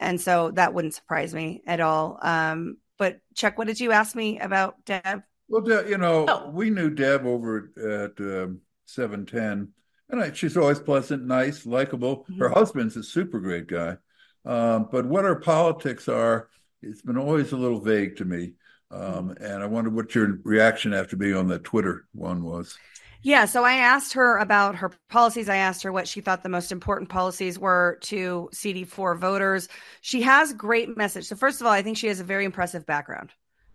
[0.00, 2.18] and so that wouldn't surprise me at all.
[2.22, 5.22] Um, but Chuck, what did you ask me about Deb?
[5.48, 6.50] Well, De- you know, Oh.
[6.50, 9.72] we knew Deb over at um, 710,
[10.10, 12.26] and I, she's always pleasant, nice, likable.
[12.38, 12.54] Her Mhm.
[12.54, 13.96] husband's a super great guy.
[14.44, 16.48] Um, but what her politics are,
[16.82, 18.54] it's been always a little vague to me.
[18.90, 22.78] Um, and I wonder what your reaction after being on that Twitter one was.
[23.22, 25.48] Yeah, so I asked her about her policies.
[25.48, 29.68] I asked her what she thought the most important policies were to CD4 voters.
[30.00, 31.26] She has great message.
[31.26, 33.30] So first of all, I think she has a very impressive background.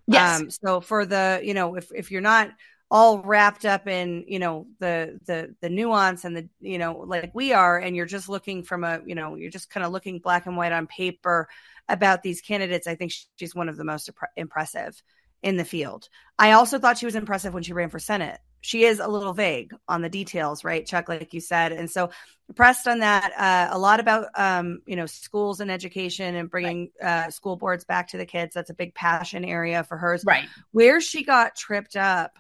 [0.08, 2.52] yes, Um, so for the, you know, if if you're not
[2.92, 7.32] all wrapped up in, you know, the the the nuance and the, you know, like
[7.34, 10.20] we are, and you're just looking from a, you know, you're just kind of looking
[10.20, 11.48] black and white on paper
[11.90, 15.02] about these candidates, I think she's one of the most impressive
[15.44, 16.10] in the field.
[16.38, 18.40] I also thought she was impressive when she ran for Senate.
[18.62, 22.10] She is a little vague on the details, right, Chuck, like you said, and so
[22.56, 23.32] pressed on that.
[23.38, 27.86] Uh, a lot about um, you know schools and education and bringing uh, school boards
[27.86, 28.56] back to the kids.
[28.56, 30.24] That's a big passion area for hers.
[30.26, 30.48] right.
[30.72, 32.38] Where she got tripped up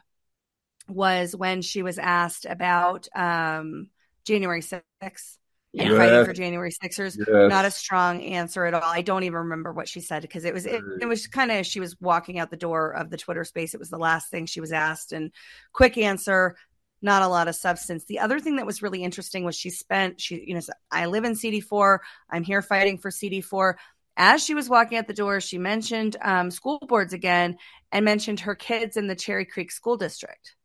[0.90, 3.90] was when she was asked about um,
[4.26, 5.38] January 6th
[5.78, 7.18] fighting for January 6ers.
[7.18, 7.28] Yes.
[7.28, 8.82] Not a strong answer at all.
[8.84, 11.66] I don't even remember what she said because it was it, it was kind of
[11.66, 13.74] she was walking out the door of the Twitter space.
[13.74, 15.32] It was the last thing she was asked and
[15.74, 16.56] quick answer,
[17.02, 18.06] not a lot of substance.
[18.06, 20.62] The other thing that was really interesting was she spent she you know
[20.92, 22.00] I live in CD4.
[22.30, 23.76] I'm here fighting for CD4.
[24.20, 27.58] As she was walking out the door, she mentioned um, school boards again
[27.92, 30.56] and mentioned her kids in the Cherry Creek School District,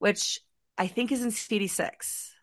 [0.00, 0.40] which
[0.76, 2.33] I think is in CD6.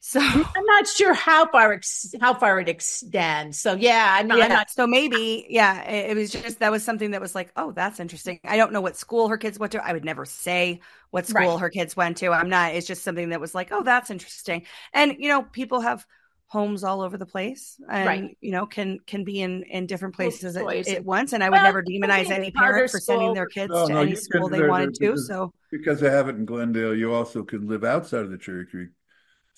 [0.00, 3.58] So I'm not sure how far ex- how far it extends.
[3.60, 4.38] So yeah, I'm not.
[4.38, 7.34] yeah, I'm not so maybe, yeah, it, it was just that was something that was
[7.34, 8.38] like, oh, that's interesting.
[8.44, 9.84] I don't know what school her kids went to.
[9.84, 10.80] I would never say
[11.10, 11.60] what school Right.
[11.60, 12.30] her kids went to.
[12.30, 12.74] I'm not.
[12.74, 14.66] It's just something that was like, oh, that's interesting.
[14.92, 16.06] And you know, people have
[16.46, 18.36] homes all over the place, and Right.
[18.40, 21.32] you know, can can be in in different places at, at once.
[21.32, 23.92] And I would Well, never demonize any charter parent for sending their kids No, to
[23.92, 25.00] no, any school can- they wanted to.
[25.00, 28.38] because- So Because they have it in Glendale, you also can live outside of the
[28.38, 28.88] Cherry Creek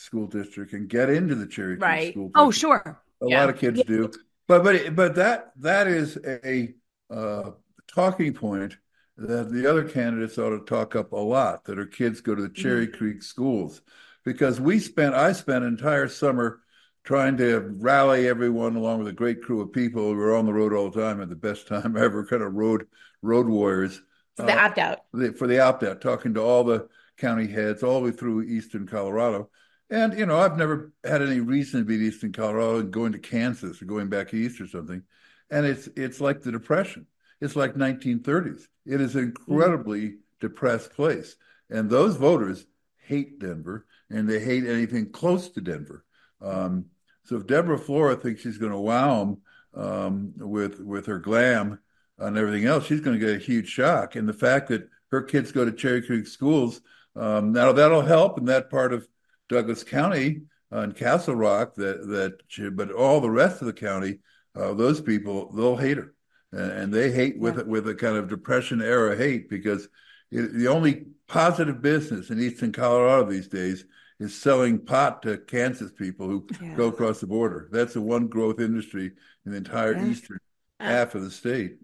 [0.00, 2.12] School District and get into the Cherry Creek Right.
[2.12, 2.36] School District.
[2.36, 3.40] oh, sure, A Yeah.
[3.40, 4.10] lot of kids do,
[4.48, 6.74] but but but that that is a
[7.10, 7.50] uh,
[7.86, 8.76] talking point
[9.18, 11.64] that the other candidates ought to talk up a lot.
[11.66, 13.82] That our kids go to the Cherry Creek schools
[14.24, 16.60] because we spent I spent an entire summer
[17.04, 20.10] trying to rally everyone along with a great crew of people.
[20.10, 22.24] We were on the road all the time, at the best time ever.
[22.24, 22.86] Kind of road
[23.22, 24.00] road warriors
[24.36, 25.00] for the uh, opt out.
[25.36, 28.86] for the opt out, talking to all the county heads all the way through eastern
[28.86, 29.50] Colorado.
[29.90, 33.12] And, you know, I've never had any reason to be in eastern Colorado and going
[33.12, 35.02] to Kansas or going back east or something.
[35.50, 37.06] And it's it's like the Depression.
[37.40, 38.62] It's like 1930s.
[38.86, 41.36] It is an incredibly depressed place.
[41.70, 42.66] And those voters
[42.98, 46.04] hate Denver and they hate anything close to Denver.
[46.40, 46.86] Um,
[47.24, 49.38] so if Deborah Flora thinks she's going to wow them
[49.74, 51.78] um, with with her glam,
[52.18, 54.14] and everything else, she's going to get a huge shock.
[54.14, 56.80] And the fact that her kids go to Cherry Creek schools,
[57.16, 59.08] um, now that'll help in that part of
[59.50, 61.74] Douglas County uh, and Castle Rock.
[61.74, 64.20] That that, but all the rest of the county,
[64.54, 66.14] uh, those people they'll hate her,
[66.52, 67.64] and, and they hate with yeah.
[67.64, 69.88] with a kind of depression era hate because
[70.30, 73.84] it, the only positive business in eastern Colorado these days
[74.18, 76.74] is selling pot to Kansas people who yeah.
[76.74, 77.68] go across the border.
[77.72, 79.12] That's the one growth industry
[79.44, 80.06] in the entire yeah.
[80.06, 80.38] eastern
[80.78, 81.76] half of the state.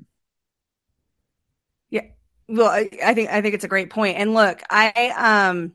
[1.91, 2.03] Yeah.
[2.49, 4.19] Well, I, I, think I think it's a great point.
[4.19, 5.73] And look, I um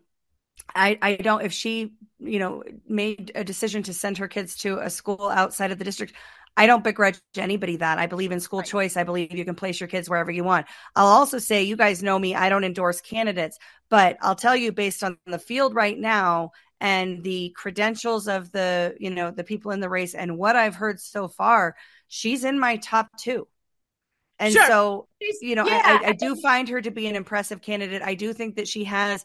[0.75, 4.79] I I don't if she, you know, made a decision to send her kids to
[4.79, 6.13] a school outside of the district,
[6.57, 7.97] I don't begrudge anybody that.
[7.97, 8.67] I believe in school right.
[8.67, 8.97] choice.
[8.97, 10.67] I believe you can place your kids wherever you want.
[10.95, 13.57] I'll also say, you guys know me, I don't endorse candidates,
[13.89, 18.95] but I'll tell you based on the field right now and the credentials of the,
[18.99, 21.75] you know, the people in the race and what I've heard so far,
[22.07, 23.47] she's in my top two.
[24.37, 24.67] And sure.
[24.67, 25.07] so,
[25.41, 25.99] you know, yeah.
[26.03, 28.01] I, I do find her to be an impressive candidate.
[28.01, 29.23] I do think that she has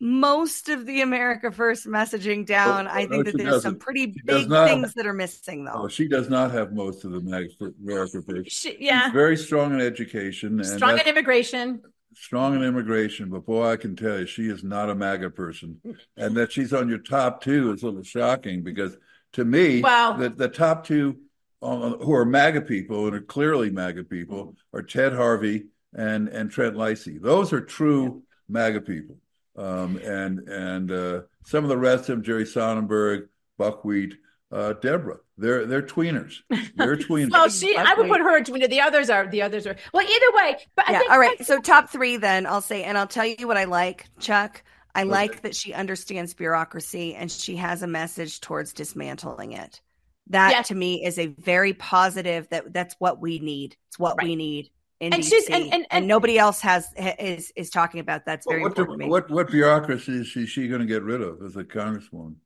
[0.00, 2.86] most of the America First messaging down.
[2.86, 3.70] Oh, I think no, that there's doesn't.
[3.70, 5.72] some pretty she big things that are missing, though.
[5.74, 8.50] Oh, she does not have most of the America First.
[8.50, 11.82] She, yeah, She's very strong in education, strong in immigration.
[12.14, 15.80] Strong in immigration, but boy, I can tell you, she is not a MAGA person,
[16.16, 18.96] and that she's on your top two is a little shocking because
[19.32, 20.14] to me, wow.
[20.14, 21.18] the, the top two
[21.60, 26.50] uh, who are MAGA people and are clearly MAGA people are Ted Harvey and and
[26.50, 27.20] Trent Leisy.
[27.20, 28.10] Those are true yeah.
[28.48, 29.16] MAGA people.
[29.56, 34.14] Um, and and uh, some of the rest of them, Jerry Sonnenberg, Buckwheat,
[34.52, 35.18] uh, Deborah.
[35.38, 36.40] They're they're tweeners.
[36.76, 37.30] They're tweeners.
[37.30, 38.68] well, she I would put her a tweener.
[38.68, 40.06] The others are the others are well.
[40.06, 41.02] Either way, but yeah.
[41.10, 41.44] all right.
[41.44, 44.62] So top three, then I'll say, and I'll tell you what I like, Chuck.
[44.94, 45.10] I okay.
[45.10, 49.82] like that she understands bureaucracy and she has a message towards dismantling it.
[50.28, 50.68] That yes.
[50.68, 52.48] to me is a very positive.
[52.48, 53.76] That that's what we need.
[53.88, 54.26] It's what right.
[54.26, 57.70] we need in and DC, she's and, and, and, and, nobody else has is is
[57.70, 59.00] talking about that's very what important.
[59.00, 62.36] The, what what bureaucracy is she, she going to get rid of as a congresswoman?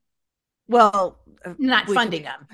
[0.68, 2.46] Well, uh, not funding them.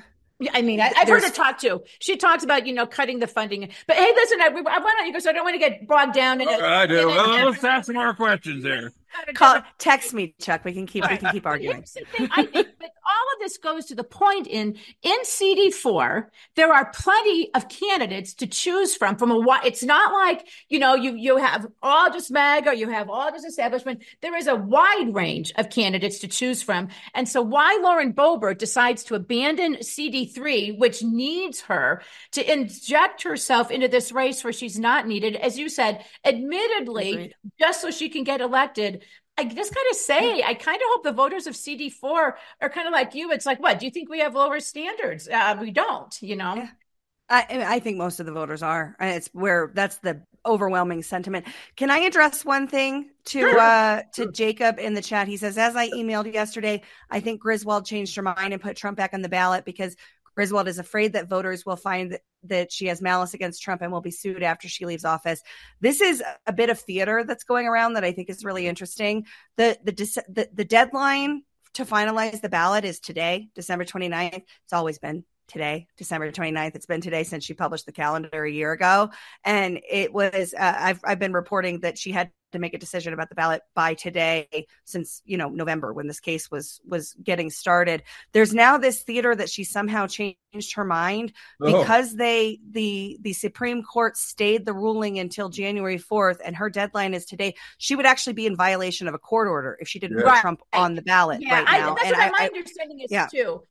[0.52, 1.82] I mean, I, have heard her talk too.
[1.98, 3.70] She talks about you know cutting the funding.
[3.86, 6.42] But hey, listen, I, I want to because I don't want to get bogged down.
[6.42, 7.06] In oh, I do.
[7.06, 8.92] well, let's ask some more questions there.
[9.34, 10.64] Call, text me, Chuck.
[10.64, 11.12] We can keep right.
[11.12, 11.84] we can keep arguing.
[12.32, 12.95] I think that all
[13.34, 16.30] of this goes to the point in in CD four.
[16.54, 19.16] There are plenty of candidates to choose from.
[19.16, 23.08] From a it's not like you know you you have all just MAGA, you have
[23.10, 24.02] all just establishment.
[24.22, 28.58] There is a wide range of candidates to choose from, and so why Lauren Boebert
[28.58, 32.02] decides to abandon CD three, which needs her
[32.32, 37.34] to inject herself into this race where she's not needed, as you said, admittedly, Agreed.
[37.58, 39.04] just so she can get elected
[39.38, 42.86] I just kind of say, I kind of hope the voters of CD4 are kind
[42.86, 43.32] of like you.
[43.32, 43.78] It's like, what?
[43.78, 45.28] Do you think we have lower standards?
[45.28, 46.54] Uh, we don't, you know?
[46.54, 46.68] Yeah.
[47.28, 48.96] I, I think most of the voters are.
[49.00, 51.46] It's where that's the overwhelming sentiment.
[51.74, 53.58] Can I address one thing to sure.
[53.58, 54.32] uh to sure.
[54.32, 55.26] Jacob in the chat?
[55.26, 58.96] He says, as I emailed yesterday, I think Griswold changed her mind and put Trump
[58.96, 59.96] back on the ballot because
[60.36, 62.16] Griswold is afraid that voters will find
[62.48, 65.42] that, she has malice against Trump and will be sued after she leaves office.
[65.80, 69.26] This is a bit of theater that's going around that I think is really interesting.
[69.56, 69.92] The the
[70.28, 71.42] the, the deadline
[71.74, 74.42] to finalize the ballot is today, December 29th.
[74.64, 76.74] It's always been today, December 29th.
[76.74, 79.10] It's been today since she published the calendar a year ago.
[79.44, 83.12] And it was, uh, I've, I've been reporting that she had to make a decision
[83.12, 87.50] about the ballot by today since you know november when this case was was getting
[87.50, 91.78] started there's now this theater that she somehow changed her mind oh.
[91.78, 97.14] because they the the supreme court stayed the ruling until january 4th and her deadline
[97.14, 100.18] is today she would actually be in violation of a court order if she didn't
[100.18, 100.32] yeah.
[100.32, 102.46] put trump on the ballot yeah, right now I, that's and what I, my I,
[102.46, 103.26] understanding is yeah.
[103.26, 103.62] too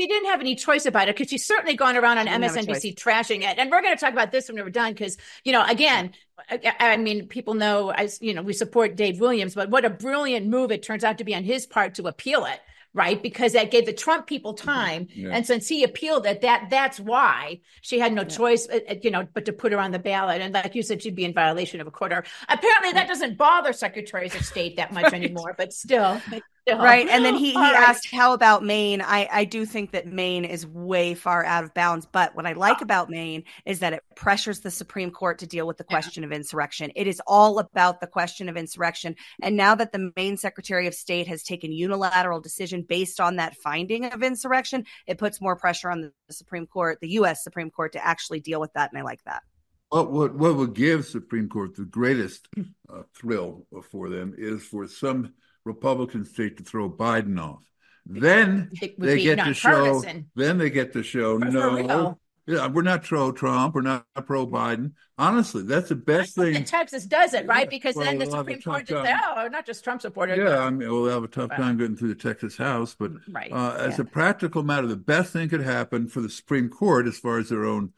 [0.00, 3.42] she didn't have any choice about it because she's certainly gone around on MSNBC trashing
[3.42, 3.58] it.
[3.58, 6.12] And we're going to talk about this when we're done because, you know, again,
[6.50, 9.90] I, I, mean, people know, as you know, we support Dave Williams, but what a
[9.90, 12.60] brilliant move it turns out to be on his part to appeal it
[12.92, 13.22] right?
[13.22, 14.68] Because that gave the Trump people mm-hmm.
[14.68, 15.28] time, yeah.
[15.30, 18.28] and since he appealed it, that that's why she had no yeah.
[18.28, 20.40] choice, uh, uh, you know, but to put her on the ballot.
[20.40, 22.26] And like you said, she'd be in violation of a court order.
[22.48, 25.14] Apparently, that doesn't bother secretaries of state that much right.
[25.14, 26.20] anymore, but still.
[26.68, 27.08] Right.
[27.08, 27.74] And then he, he right.
[27.74, 29.00] asked, how about Maine?
[29.00, 32.06] I, I do think that Maine is way far out of bounds.
[32.06, 32.84] But what I like oh.
[32.84, 36.28] about Maine is that it pressures the Supreme Court to deal with the question yeah.
[36.28, 36.92] of insurrection.
[36.94, 39.16] It is all about the question of insurrection.
[39.42, 43.56] And now that the Maine Secretary of State has taken unilateral decision based on that
[43.56, 47.42] finding of insurrection, it puts more pressure on the Supreme Court, the U.S.
[47.42, 48.90] Supreme Court, to actually deal with that.
[48.92, 49.42] And I like that.
[49.88, 54.86] What, what, what would give Supreme Court the greatest uh, thrill for them is for
[54.86, 57.62] some Republican state to throw Biden off.
[58.06, 60.02] Then they get to show.
[60.34, 61.36] Then they get to show.
[61.36, 63.74] no, Yeah, we're not pro Trump.
[63.74, 64.92] We're not pro Biden.
[65.18, 66.64] Honestly, that's the best thing.
[66.64, 67.64] Texas does it, right?
[67.66, 67.70] Yeah.
[67.70, 70.34] Because Well, then the Supreme Court just say, oh, not just Trump supporter.
[70.34, 73.52] Yeah, I mean, we'll have a tough time getting through the Texas House, but Right.
[73.52, 74.02] uh, as Yeah.
[74.02, 77.50] a practical matter, the best thing could happen for the Supreme Court, as far as
[77.50, 77.92] their own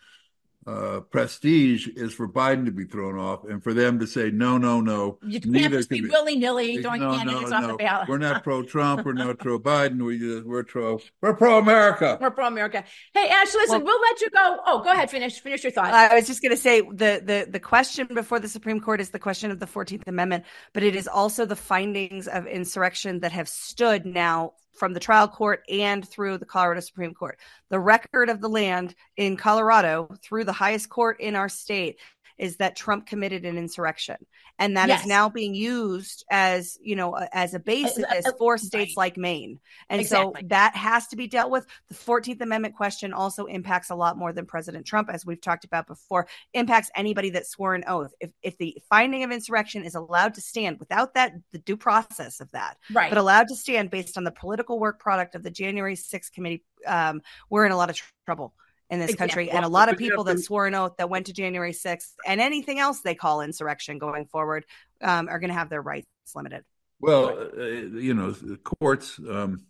[0.66, 4.58] uh, prestige, is for Biden to be thrown off and for them to say, no,
[4.58, 5.18] no, no.
[5.26, 7.74] You can't neither just be can we." willy nilly throwing No, no, candidates off the
[7.74, 8.08] ballot.
[8.08, 9.04] We're not pro Trump.
[9.04, 10.04] We're not pro Biden.
[10.04, 12.18] We just, we're pro we're pro America.
[12.20, 12.84] We're pro America.
[13.12, 14.58] Hey, Ashe, listen, Well- we'll let you go.
[14.66, 15.10] Oh, go ahead.
[15.10, 15.40] Finish.
[15.40, 15.92] Finish your thought.
[15.92, 19.10] I was just going to say the, the the question before the Supreme Court is
[19.10, 23.32] the question of the Fourteenth Amendment, but it is also the findings of insurrection that
[23.32, 27.38] have stood now from the trial court and through the Colorado Supreme Court.
[27.70, 31.98] The record of the land in Colorado through the highest court in our state
[32.42, 34.16] is that Trump committed an insurrection,
[34.58, 35.06] and that is Yes.
[35.06, 39.04] now being used as you know as a basis Uh, uh, for states right.
[39.04, 40.40] like Maine, and Exactly.
[40.42, 41.64] so that has to be dealt with.
[41.88, 45.64] The Fourteenth Amendment question also impacts a lot more than President Trump, as we've talked
[45.64, 48.12] about before impacts anybody that swore an oath.
[48.18, 52.40] If if the finding of insurrection is allowed to stand without that the due process
[52.40, 53.08] of that, right.
[53.08, 56.64] but allowed to stand based on the political work product of the January 6th committee,
[56.86, 58.52] um, we're in a lot of tr- trouble
[58.92, 59.44] in this country.
[59.44, 59.56] Exactly.
[59.56, 62.40] And a lot of people that swore an oath that went to January 6th and
[62.42, 64.66] anything else they call insurrection going forward
[65.00, 66.62] um, are going to have their rights limited.
[67.00, 69.64] Well, uh, you know, the courts um,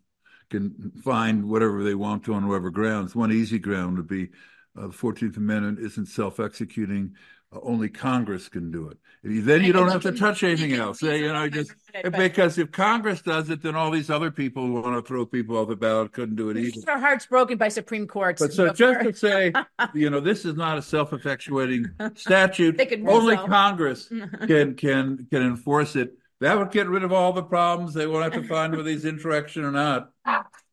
[0.50, 3.14] can find whatever they want to on whatever grounds.
[3.14, 4.30] One easy ground would be
[4.76, 7.16] uh, the Fourteenth Amendment isn't self-executing; uh,
[7.52, 8.98] Uh, only Congress can do it.
[9.24, 11.00] Then you don't have to touch anything else.
[11.00, 11.72] You know, just
[12.12, 15.56] because if Congress does it, then all these other people who want to throw people
[15.56, 16.80] off the ballot couldn't do it either.
[16.90, 18.42] Our hearts broken by Supreme Courts.
[18.42, 19.52] But so just to say,
[19.94, 22.80] you know, this is not a self-effectuating statute.
[23.06, 23.48] Only resolve.
[23.48, 24.08] Congress
[24.46, 26.18] can can can enforce it.
[26.40, 27.94] That would get rid of all the problems.
[27.94, 30.10] They won't have to find whether he's insurrection or not.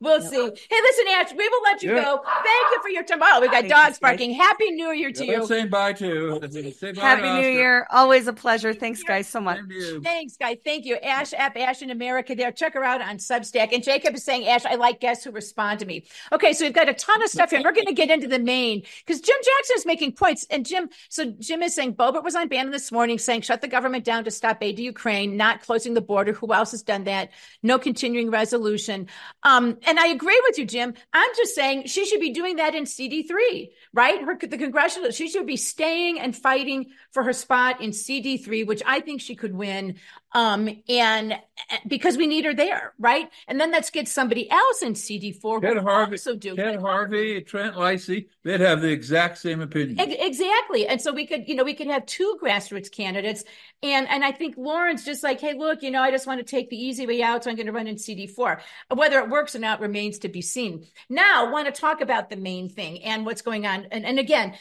[0.01, 0.38] We'll see.
[0.38, 2.03] Hey, listen, Ashe, we will let you Yeah.
[2.03, 2.21] go.
[2.23, 3.19] Thank you for your time.
[3.21, 4.31] Oh, we got Thank you, dogs barking.
[4.33, 5.45] Happy New Year to Yeah, you.
[5.45, 6.39] saying bye to.
[6.71, 7.85] Say bye Happy to New Year.
[7.91, 8.73] Always a pleasure.
[8.73, 9.57] Thanks, guys, so much.
[9.57, 10.01] Same to you.
[10.01, 10.57] Thanks, guys.
[10.63, 10.95] Thank you.
[10.97, 12.51] Ashe Epp Ashe in America there.
[12.53, 13.73] Check her out on Substack.
[13.73, 16.05] And Jacob is saying, Ashe, I like guests who respond to me.
[16.31, 17.62] Okay, so we've got a ton of stuff here.
[17.62, 20.47] We're going to get into the main because Jim Jackson is making points.
[20.49, 23.67] And Jim, so Jim is saying Boebert was on Bannon this morning saying shut the
[23.67, 26.31] government down to stop aid to Ukraine, not closing the border.
[26.31, 27.31] Who else has done that?
[27.63, 29.07] No continuing resolution.
[29.43, 30.93] Um, and I agree with you, Jim.
[31.12, 34.21] I'm just saying she should be doing that in CD3, right?
[34.21, 38.84] Her, the congressional, she should be staying and fighting for her spot in CD3, which
[38.86, 39.95] I think she could win.
[40.32, 41.39] Um, and
[41.88, 43.30] because we need her there, right?
[43.48, 47.41] And then let's get somebody else in CD4 who Ted Harvey, also do Ted Harvey,
[47.41, 50.00] Trent Leisy, they'd have the exact same opinion.
[50.00, 50.88] Ex- Exactly.
[50.88, 53.43] And so we could, you know, we could have two grassroots candidates.
[53.84, 56.45] And and I think Lauren's just like, hey, look, you know, I just want to
[56.45, 58.62] take the easy way out, so I'm going to run in CD4.
[58.93, 60.86] Whether it works or not remains to be seen.
[61.10, 63.88] Now, I want to talk about the main thing and what's going on.
[63.91, 64.56] And, and again,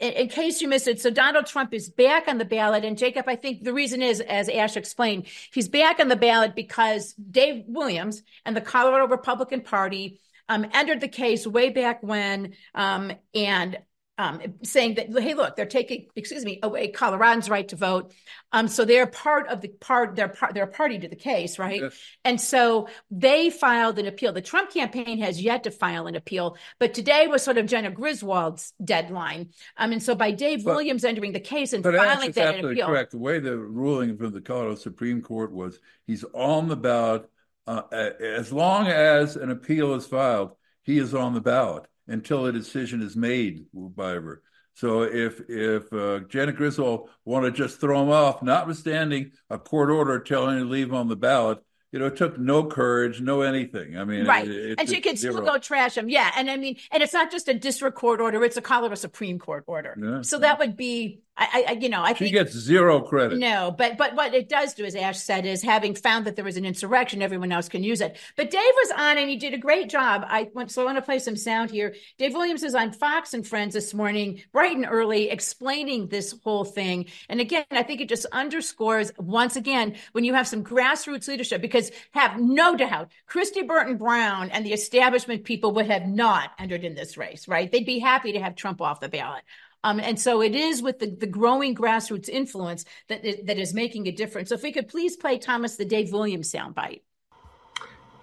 [0.00, 2.84] in, in case you missed it, so Donald Trump is back on the ballot.
[2.84, 6.54] And Jacob, I think the reason is, as Ashe explained, he's back on the ballot
[6.54, 12.54] because Dave Williams and the Colorado Republican Party um, entered the case way back when,
[12.74, 13.78] um, and
[14.18, 18.14] um, saying that, hey, look, they're taking, excuse me, away Coloradans' right to vote.
[18.50, 21.58] Um, so they're part of the part, they're part, they're a party to the case,
[21.58, 21.82] right?
[21.82, 22.00] Yes.
[22.24, 24.32] And so they filed an appeal.
[24.32, 27.90] The Trump campaign has yet to file an appeal, but today was sort of Jena
[27.90, 29.50] Griswold's deadline.
[29.76, 32.86] Um, and so by Dave But- Williams entering the case and filing that appeal.
[32.86, 33.10] correct.
[33.10, 37.28] The way the ruling from the Colorado Supreme Court was, he's on the ballot
[37.66, 40.52] uh, as long as an appeal is filed.
[40.84, 44.42] He is on the ballot until a decision is made by her.
[44.74, 49.90] So if if uh, Janet Griswold want to just throw him off, notwithstanding a court
[49.90, 51.58] order telling him to leave him on the ballot,
[51.92, 53.96] you know, it took no courage, no anything.
[53.96, 54.46] I mean, Right.
[54.46, 56.10] it- it- and she can still go trash him.
[56.10, 56.30] Yeah.
[56.36, 59.38] And I mean, and it's not just a district court order, it's a Colorado Supreme
[59.38, 59.96] Court order.
[59.98, 60.20] Yeah.
[60.22, 62.32] So that would be, I, I, you know, I She think.
[62.32, 63.38] gets zero credit.
[63.38, 66.44] No, but but what it does do, as Ashe said, is having found that there
[66.44, 68.16] was an insurrection, everyone else can use it.
[68.36, 70.24] But Dave was on, and he did a great job.
[70.26, 71.94] I went, so I want to play some sound here.
[72.16, 76.64] Dave Williams is on Fox and Friends this morning, bright and early, explaining this whole
[76.64, 77.06] thing.
[77.28, 81.60] And again, I think it just underscores once again when you have some grassroots leadership,
[81.60, 86.84] because have no doubt, Kristi Burton Brown and the establishment people would have not entered
[86.84, 87.70] in this race, right?
[87.70, 89.42] They'd be happy to have Trump off the ballot.
[89.86, 94.08] Um, and so it is with the, the growing grassroots influence that that is making
[94.08, 94.48] a difference.
[94.48, 97.02] So if we could please play Thomas the Dave Williams soundbite.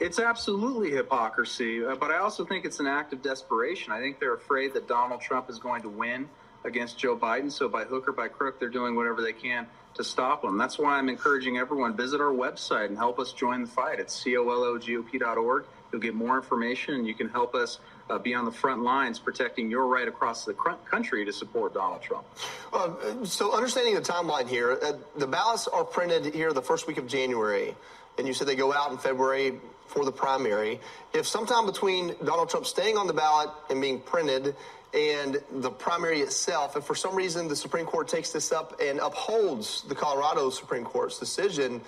[0.02, 3.94] It's absolutely hypocrisy, uh, but I also think it's an act of desperation.
[3.94, 6.28] I think they're afraid that Donald Trump is going to win
[6.66, 10.04] against Joe Biden, so by hook or by crook, they're doing whatever they can to
[10.04, 10.58] stop him.
[10.58, 14.00] That's why I'm encouraging everyone visit our website and help us join the fight.
[14.00, 15.66] It's cologop.org.
[15.92, 17.80] You'll get more information, and you can help us
[18.10, 22.02] uh, be on the front lines protecting your right across the country to support Donald
[22.02, 22.26] Trump.
[22.72, 26.98] Uh, so, understanding the timeline here, uh, the ballots are printed here the first week
[26.98, 27.76] of January,
[28.18, 30.80] and you said they go out in February for the primary.
[31.14, 34.56] If sometime between Donald Trump staying on the ballot and being printed
[34.94, 39.00] and the primary itself, if for some reason the Supreme Court takes this up and
[39.00, 41.82] upholds the Colorado Supreme Court's decision,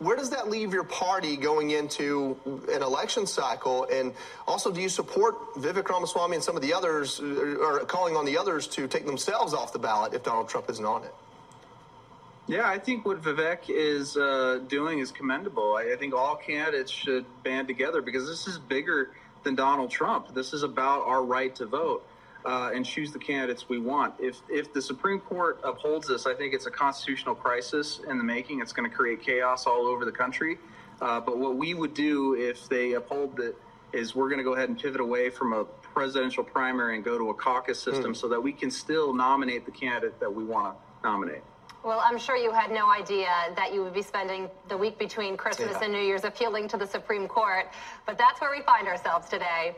[0.00, 2.36] where does that leave your party going into
[2.72, 3.86] an election cycle?
[3.92, 4.14] And
[4.48, 8.36] also, do you support Vivek Ramaswamy and some of the others, or calling on the
[8.38, 11.14] others to take themselves off the ballot if Donald Trump isn't on it?
[12.46, 15.76] Yeah, I think what Vivek is uh, doing is commendable.
[15.76, 19.10] I, I think all candidates should band together because this is bigger
[19.44, 20.34] than Donald Trump.
[20.34, 22.06] This is about our right to vote
[22.44, 24.14] uh, and choose the candidates we want.
[24.18, 28.24] If if the Supreme Court upholds this, I think it's a constitutional crisis in the
[28.24, 28.60] making.
[28.60, 30.58] It's going to create chaos all over the country.
[31.00, 33.56] Uh, but what we would do if they uphold it
[33.92, 37.18] is we're going to go ahead and pivot away from a presidential primary and go
[37.18, 38.16] to a caucus system mm.
[38.16, 41.42] so that we can still nominate the candidate that we want to nominate.
[41.82, 45.36] Well, I'm sure you had no idea that you would be spending the week between
[45.36, 45.84] Christmas yeah.
[45.84, 47.70] and New Year's appealing to the Supreme Court,
[48.04, 49.74] but that's where we find ourselves today.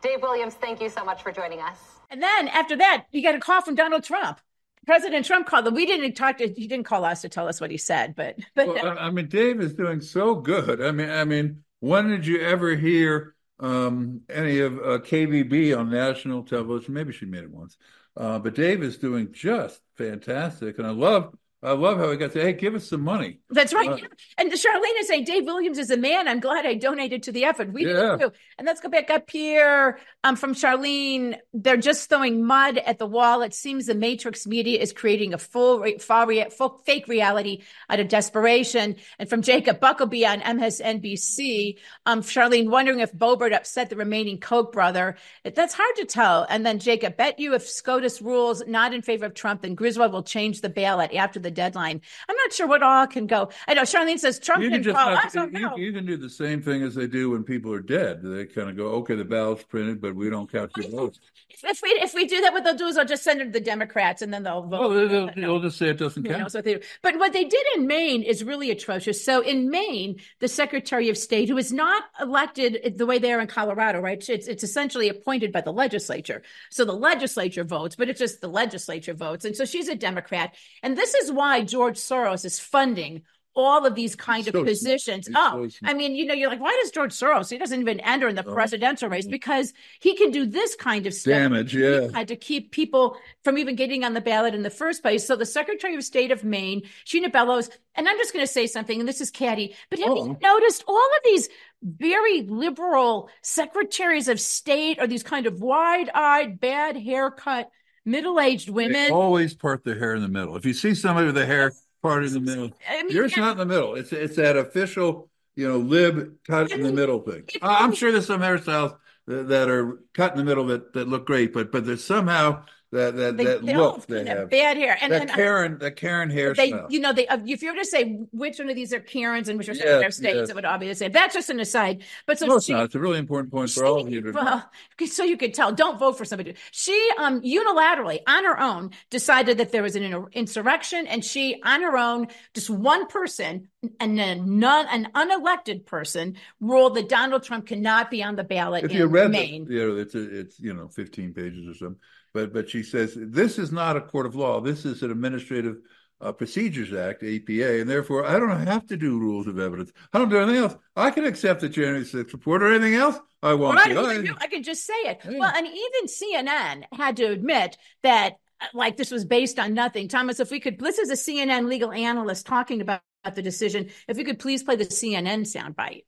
[0.00, 1.99] Dave Williams, thank you so much for joining us.
[2.10, 4.40] And then after that, you got a call from Donald Trump.
[4.86, 5.74] President Trump called them.
[5.74, 6.48] We didn't talk to.
[6.48, 9.28] He didn't call us to tell us what he said, but but well, I mean,
[9.28, 10.82] Dave is doing so good.
[10.82, 15.90] I mean, I mean, when did you ever hear um, any of uh, KBB on
[15.90, 16.94] national television?
[16.94, 17.76] Maybe she made it once,
[18.16, 22.32] uh, but Dave is doing just fantastic, and I love I love how he got
[22.32, 23.40] to, hey, give us some money.
[23.50, 23.90] That's right.
[23.90, 23.98] Uh,
[24.38, 26.26] and Charlene is saying, Dave Williams is a man.
[26.26, 27.70] I'm glad I donated to the effort.
[27.70, 28.16] We yeah.
[28.16, 28.32] too.
[28.56, 31.36] And let's go back up here um, from Charlene.
[31.52, 33.42] They're just throwing mud at the wall.
[33.42, 38.08] It seems the Matrix media is creating a full, full, full fake reality out of
[38.08, 38.96] desperation.
[39.18, 44.72] And from Jacob Buckleby on MSNBC, um, Charlene wondering if Boebert upset the remaining Koch
[44.72, 45.16] brother.
[45.44, 46.46] That's hard to tell.
[46.48, 50.12] And then Jacob, bet you if SCOTUS rules not in favor of Trump, then Griswold
[50.12, 52.00] will change the ballot after the the deadline.
[52.28, 53.50] I'm not sure what all can go.
[53.66, 55.16] I know Charlene says Trump you can, can call.
[55.16, 58.22] Have, you, you, can do the same thing as they do when people are dead.
[58.22, 61.20] They kind of go, okay, the ballot's printed, but we don't count your votes.
[61.62, 63.50] If we if we do that, what they'll do is they'll just send it to
[63.50, 64.80] the Democrats, and then they'll vote.
[64.80, 66.54] Well, they'll, they'll just say it doesn't count.
[66.54, 69.22] what they But what they did in Maine is really atrocious.
[69.22, 73.40] So in Maine, the Secretary of State, who is not elected the way they are
[73.40, 74.26] in Colorado, right?
[74.28, 76.42] It's it's essentially appointed by the legislature.
[76.70, 80.54] So the legislature votes, but it's just the legislature votes, and so she's a Democrat.
[80.82, 83.22] And this is why George Soros is funding
[83.56, 85.28] all of these kind of so positions.
[85.34, 87.50] Oh, so I mean, you know, you're like, why does George Soros?
[87.50, 88.54] He doesn't even enter in the oh.
[88.54, 91.32] presidential race because he can do this kind of stuff.
[91.32, 92.08] Damage, yeah.
[92.14, 95.26] Had to keep people from even getting on the ballot in the first place.
[95.26, 98.66] So the Secretary of State of Maine, Shenna Bellows, and I'm just going to say
[98.66, 100.26] something, and this is catty, but have oh.
[100.26, 101.48] you noticed all of these
[101.82, 107.70] very liberal secretaries of state or these kind of wide-eyed, bad haircut,
[108.04, 108.92] middle-aged women?
[108.92, 110.56] They always part their hair in the middle.
[110.56, 111.72] If you see somebody with the hair
[112.02, 112.70] part in the middle.
[112.88, 113.94] I mean, Yours not in the middle.
[113.94, 117.44] It's it's that official, you know, lib cut in the middle thing.
[117.62, 118.96] I'm sure there's some hairstyles
[119.26, 122.64] that, that are cut in the middle that, that look great, but but there's somehow
[122.92, 126.28] that that they, that look they have bad hair and that and, Karen the Karen
[126.28, 126.56] hairstyle.
[126.56, 128.98] They you know they uh, if you were to say which one of these are
[128.98, 130.48] Karens and which are Secretary yes, States, yes.
[130.48, 132.02] it would obviously say that's just an aside.
[132.26, 132.84] But so no, it's she, not.
[132.84, 134.22] It's a really important point for all of you.
[134.22, 134.70] To well,
[135.06, 135.72] so you could tell.
[135.72, 136.54] Don't vote for somebody.
[136.72, 141.82] She um unilaterally on her own decided that there was an insurrection, and she on
[141.82, 143.68] her own, just one person
[143.98, 148.84] and then none an unelected person ruled that Donald Trump cannot be on the ballot
[148.84, 149.64] if in you read Maine.
[149.64, 152.00] The, you know, it's a, it's you know 15 pages or something
[152.32, 154.60] but but she says this is not a court of law.
[154.60, 155.78] This is an administrative
[156.20, 159.92] uh, procedures act, APA, and therefore I don't have to do rules of evidence.
[160.12, 160.76] I don't do anything else.
[160.96, 164.30] I can accept the January 6th report or anything else I want well, to.
[164.32, 165.20] I, I, can just say it.
[165.24, 165.38] Yeah.
[165.38, 170.08] Well, and even CNN had to admit that uh, like this was based on nothing.
[170.08, 173.00] Thomas, if we could, this is a CNN legal analyst talking about
[173.34, 173.88] the decision.
[174.08, 176.04] If you could please play the CNN soundbite.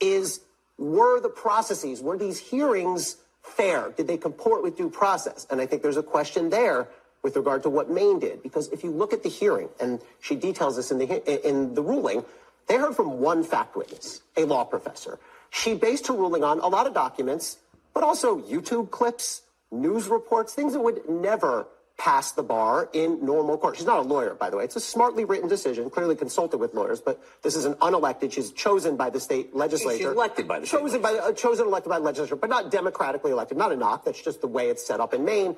[0.00, 0.40] Is
[0.78, 3.16] were the processes, were these hearings
[3.48, 3.92] fair?
[3.96, 5.46] Did they comport with due process?
[5.50, 6.88] And I think there's a question there
[7.22, 10.36] with regard to what Maine did, because if you look at the hearing, and she
[10.36, 12.24] details this in the in the ruling,
[12.68, 15.18] they heard from one fact witness, a law professor.
[15.50, 17.58] She based her ruling on a lot of documents,
[17.94, 19.42] but also YouTube clips,
[19.72, 21.66] news reports, things that would never
[21.98, 23.76] pass the bar in normal court.
[23.76, 24.64] She's not a lawyer, by the way.
[24.64, 28.32] It's a smartly written decision, clearly consulted with lawyers, but this is an unelected.
[28.32, 29.98] She's chosen by the state legislature.
[29.98, 33.32] She's elected by the chosen by uh, chosen elected by the legislature, but not democratically
[33.32, 33.58] elected.
[33.58, 34.04] Not a knock.
[34.04, 35.56] That's just the way it's set up in Maine.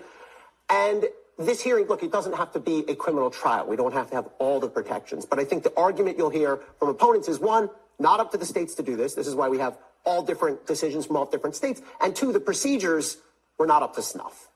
[0.70, 1.05] And
[1.38, 3.66] this hearing, look, it doesn't have to be a criminal trial.
[3.66, 5.26] We don't have to have all the protections.
[5.26, 7.68] But I think the argument you'll hear from opponents is one,
[7.99, 9.14] not up to the states to do this.
[9.14, 11.82] This is why we have all different decisions from all different states.
[12.01, 13.18] And two, the procedures
[13.59, 14.49] were not up to snuff.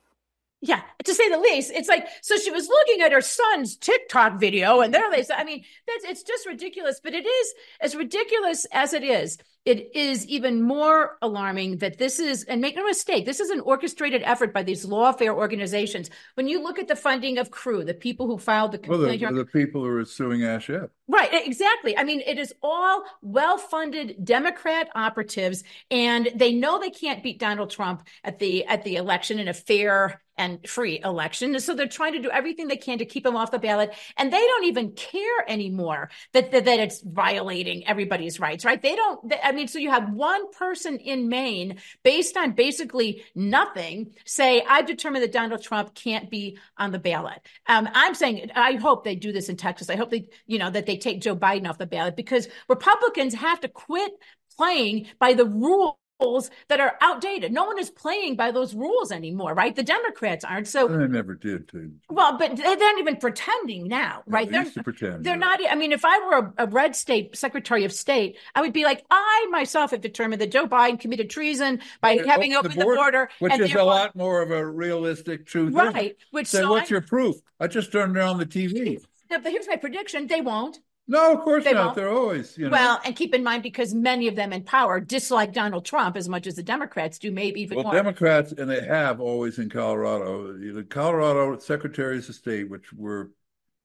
[0.66, 1.72] Yeah, to say the least.
[1.74, 5.22] It's like so she was looking at her son's TikTok video, and there they.
[5.22, 7.00] said, I mean, that's it's just ridiculous.
[7.04, 9.36] But it is as ridiculous as it is.
[9.66, 13.60] It is even more alarming that this is, and make no mistake, this is an
[13.60, 16.10] orchestrated effort by these lawfare organizations.
[16.34, 19.32] When you look at the funding of Crew, the people who filed the complaint, well,
[19.32, 20.70] the, the people who are suing Ashe.
[21.06, 21.98] Right, exactly.
[21.98, 27.38] I mean, it is all well funded Democrat operatives, and they know they can't beat
[27.38, 31.58] Donald Trump at the at the election in a fair and free election.
[31.60, 33.94] So they're trying to do everything they can to keep him off the ballot.
[34.16, 38.80] And they don't even care anymore that, that, that it's violating everybody's rights, right?
[38.80, 44.14] They don't, I mean, so you have one person in Maine based on basically nothing
[44.24, 47.40] say, I've determined that Donald Trump can't be on the ballot.
[47.66, 49.88] Um, I'm saying, I hope they do this in Texas.
[49.88, 53.34] I hope they, you know, that they take Joe Biden off the ballot because Republicans
[53.34, 54.12] have to quit
[54.56, 57.52] playing by the rules rules that are outdated.
[57.52, 59.74] No one is playing by those rules anymore, right?
[59.74, 60.68] The Democrats aren't.
[60.68, 61.68] So they never did.
[61.68, 61.92] Too.
[62.08, 64.50] Well, but they're not even pretending now, right?
[64.50, 65.24] they're pretend.
[65.24, 65.60] They're not.
[65.68, 68.84] I mean, if I were a, a, red state Secretary of State, I would be
[68.84, 72.96] like, I myself have determined that Joe Biden committed treason by having opened the, board,
[72.96, 76.16] the border, which is a lot more of a realistic truth, right?
[76.30, 77.36] Which so, what's I, your proof?
[77.60, 79.02] I just turned on the TV.
[79.42, 80.78] Now, here's my prediction: they won't.
[81.06, 81.86] No, of course they not.
[81.86, 81.96] Won't.
[81.96, 82.70] They're always, you know.
[82.70, 86.28] Well, and keep in mind because many of them in power dislike Donald Trump as
[86.28, 87.92] much as the Democrats do, maybe even well, more.
[87.92, 93.30] Democrats, and they have always in Colorado, the Colorado secretaries of state, which were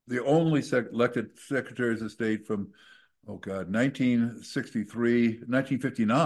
[0.08, 2.70] the only sec- elected secretaries of state from,
[3.28, 6.18] oh God, 1963, 1959,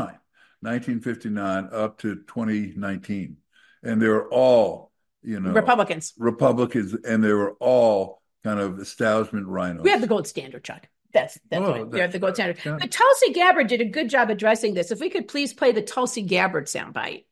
[0.61, 3.37] 1959 up to 2019.
[3.81, 4.91] And they were all,
[5.23, 6.13] you know, Republicans.
[6.17, 9.83] Republicans, and they were all kind of establishment RINOs.
[9.83, 10.87] We have the gold standard, Chuck.
[11.13, 11.87] That's that's oh, right.
[11.87, 12.57] We have the gold standard.
[12.65, 12.77] Yeah.
[12.79, 14.91] But Tulsi Gabbard did a good job addressing this.
[14.91, 17.25] If we could please play the Tulsi Gabbard soundbite.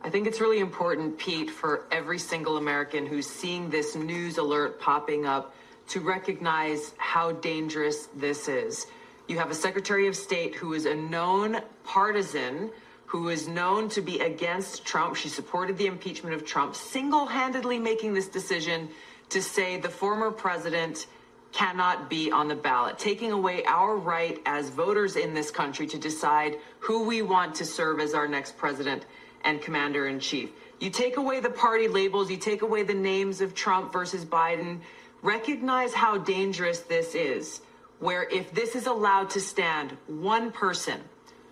[0.00, 4.80] I think it's really important, Pete, for every single American who's seeing this news alert
[4.80, 5.54] popping up
[5.88, 8.86] to recognize how dangerous this is.
[9.26, 12.70] You have a Secretary of State who is a known partisan,
[13.06, 15.16] who is known to be against Trump.
[15.16, 18.88] She supported the impeachment of Trump, single handedly making this decision
[19.30, 21.06] to say the former president
[21.52, 25.98] cannot be on the ballot, taking away our right as voters in this country to
[25.98, 29.06] decide who we want to serve as our next president
[29.44, 30.50] and commander in chief.
[30.80, 34.80] You take away the party labels, you take away the names of Trump versus Biden.
[35.22, 37.60] Recognize how dangerous this is,
[37.98, 41.00] where if this is allowed to stand, one person,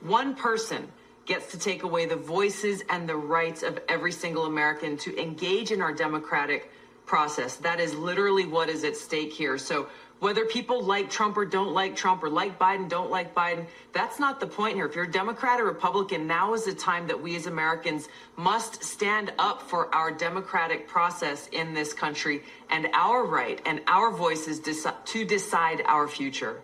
[0.00, 0.86] one person
[1.24, 5.72] gets to take away the voices and the rights of every single American to engage
[5.72, 6.70] in our democratic
[7.06, 7.56] process.
[7.56, 9.56] That is literally what is at stake here.
[9.56, 9.88] So
[10.18, 14.18] whether people like Trump or don't like Trump or like Biden, don't like Biden, that's
[14.18, 14.86] not the point here.
[14.86, 18.82] If you're a Democrat or Republican, now is the time that we as Americans must
[18.82, 24.60] stand up for our democratic process in this country and our right and our voices
[24.60, 26.62] to decide our future.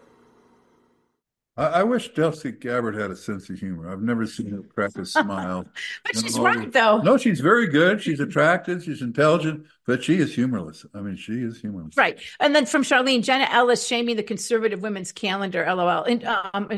[1.55, 3.91] I, wish Tulsi Gabbard had a sense of humor.
[3.91, 5.67] I've never seen her crack a smile.
[6.03, 7.03] but she's right, though.
[7.03, 8.03] No, she's very good.
[8.03, 8.83] She's attractive.
[8.83, 10.87] She's intelligent, but she is humorless.
[10.95, 11.97] I mean, she is humorless.
[11.97, 12.21] Right.
[12.41, 16.05] And then from Charlene, Jenna Ellis shaming the conservative women's calendar, lol.
[16.05, 16.69] And, um,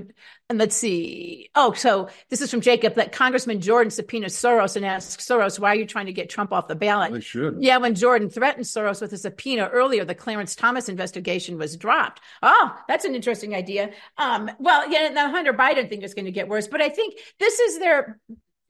[0.50, 1.50] and let's see.
[1.54, 5.72] Oh, so this is from Jacob that Congressman Jordan subpoenas Soros and asks Soros, why
[5.72, 7.12] are you trying to get Trump off the ballot?
[7.12, 7.58] They should.
[7.60, 12.20] Yeah, when Jordan threatened Soros with a subpoena earlier, the Clarence Thomas investigation was dropped.
[12.42, 13.90] Oh, that's an interesting idea.
[14.18, 17.14] Um, well, yeah, the Hunter Biden thing is going to get worse, but I think
[17.38, 18.20] this is their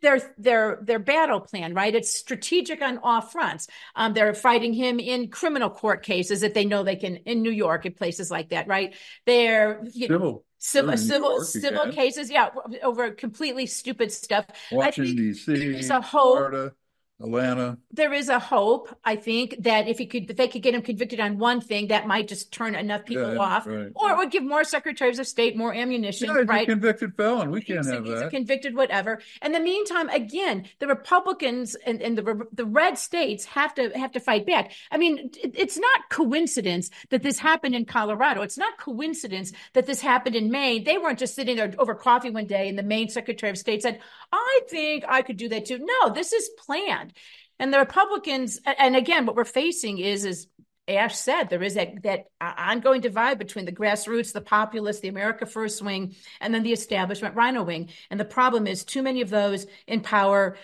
[0.04, 1.94] their their their battle plan, right?
[1.94, 3.66] It's strategic on all fronts.
[3.96, 7.50] Um, they're fighting him in criminal court cases that they know they can in New
[7.50, 8.94] York and places like that, right?
[9.26, 10.18] They're you civil.
[10.18, 12.50] Know, civil civil York, civil cases, yeah,
[12.82, 14.46] over completely stupid stuff.
[14.70, 16.72] Washington D.C., a whole, Florida.
[17.20, 17.78] Atlanta.
[17.92, 20.82] There is a hope, I think, that if he could, if they could get him
[20.82, 23.92] convicted on one thing, that might just turn enough people yeah, off, right.
[23.94, 26.28] or it would give more secretaries of state more ammunition.
[26.28, 26.66] Yeah, right?
[26.66, 27.50] convicted felon.
[27.50, 28.26] We can't have he's that.
[28.26, 29.20] A convicted, whatever.
[29.42, 34.12] In the meantime, again, the Republicans and, and the the red states have to have
[34.12, 34.72] to fight back.
[34.90, 38.42] I mean, it, it's not coincidence that this happened in Colorado.
[38.42, 40.84] It's not coincidence that this happened in Maine.
[40.84, 43.82] They weren't just sitting there over coffee one day, and the Maine Secretary of State
[43.82, 44.00] said,
[44.32, 47.13] "I think I could do that too." No, this is planned.
[47.58, 50.48] And the Republicans, and again, what we're facing is, is
[50.86, 55.08] Ashe said, there is that, that uh, ongoing divide between the grassroots, the populace, the
[55.08, 57.88] America First wing, and then the establishment RINO wing.
[58.10, 60.58] And the problem is too many of those in power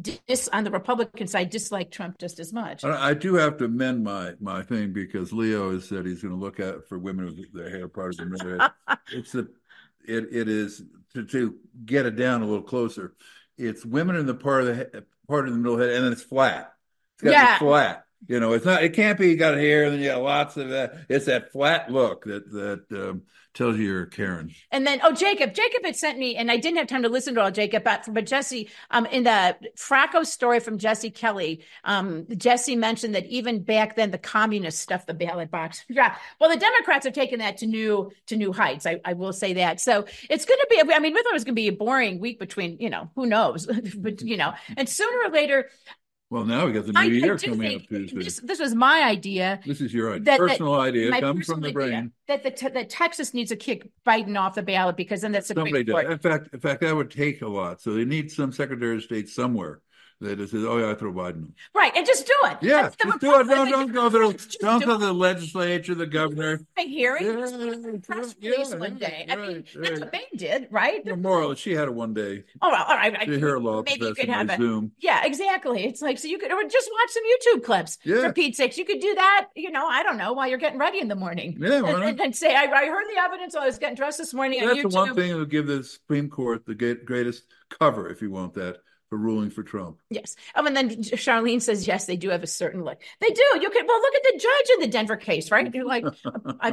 [0.00, 2.84] dis, on the Republican side dislike Trump just as much.
[2.84, 6.40] I do have to amend my, my thing because Leo has said he's going to
[6.40, 8.68] look at for women with their hair part of the middle.
[9.12, 9.46] it's a
[10.06, 10.82] it it is
[11.14, 11.54] to to
[11.84, 13.14] get it down a little closer.
[13.56, 16.22] It's women in the part of the part of the middle head, and then it's
[16.22, 16.74] flat.
[17.14, 17.58] It's got Yeah.
[17.58, 18.04] flat.
[18.26, 18.82] You know, it's not.
[18.82, 20.94] It can't be you got hair and then you got lots of that.
[21.08, 23.22] It's that flat look that that um,
[23.54, 24.52] tells you you're Karen.
[24.70, 27.34] And then, oh, Jacob, Jacob had sent me, and I didn't have time to listen
[27.36, 32.26] to all Jacob, but, but Jesse, um, in the Fracco story from Jesse Kelly, um,
[32.36, 35.84] Jesse mentioned that even back then the communists stuffed the ballot box.
[35.94, 36.16] Yeah.
[36.40, 38.84] Well, the Democrats have taken that to new, to new heights.
[38.84, 39.80] I, I will say that.
[39.80, 41.72] So it's going to be, I mean, we thought it was going to be a
[41.72, 43.66] boring week between, you know, who knows,
[43.96, 45.70] but, you know, and sooner or later,
[46.30, 48.24] Well, now we got the new I, I year do coming up Tuesday.
[48.24, 49.60] this, this was my idea.
[49.64, 50.24] This is your idea.
[50.24, 51.10] that- that- personal idea.
[51.10, 52.12] my Comes from the brain.
[52.26, 55.50] That the te- that Texas needs to kick Biden off the ballot because then that's
[55.50, 56.04] a Somebody does.
[56.04, 57.80] In fact, in fact, that would take a lot.
[57.80, 59.80] So they need some Secretary of State somewhere
[60.20, 62.58] that says, "Oh yeah, I throw Biden." on." Right, and just do it.
[62.62, 63.20] Yeah, just do it.
[63.20, 64.34] Don't, don't go through.
[64.60, 64.98] Don't do go it.
[64.98, 66.60] to the legislature, the governor.
[66.78, 69.26] a hearing, Yeah, press yeah, release yeah, one day.
[69.28, 71.04] I mean, right, that's what Maine did, right?
[71.04, 72.44] The moral, she had it one day.
[72.62, 73.14] Oh, well, all right.
[73.18, 74.92] I- a law maybe you could have a Zoom.
[74.98, 75.84] yeah, exactly.
[75.84, 78.22] It's like so you could or just watch some YouTube clips Yeah.
[78.22, 78.78] for Pete's sakes.
[78.78, 79.86] You could do that, you know.
[79.86, 81.56] I don't know while you're getting ready in the morning.
[81.60, 83.54] Yeah, and, and, and say I, I heard the evidence.
[83.54, 84.90] while I was getting dressed this morning on That's YouTube.
[84.90, 88.54] the one thing that would give the Supreme Court the greatest cover, if you want
[88.54, 88.78] that,
[89.14, 90.00] for ruling for Trump.
[90.10, 90.34] Yes.
[90.56, 93.00] Oh, and then Charlene says, yes, they do have a certain look.
[93.20, 93.44] They do.
[93.60, 95.72] You can well, look at the judge in the Denver case, right?
[95.72, 96.04] You're like,
[96.60, 96.70] I,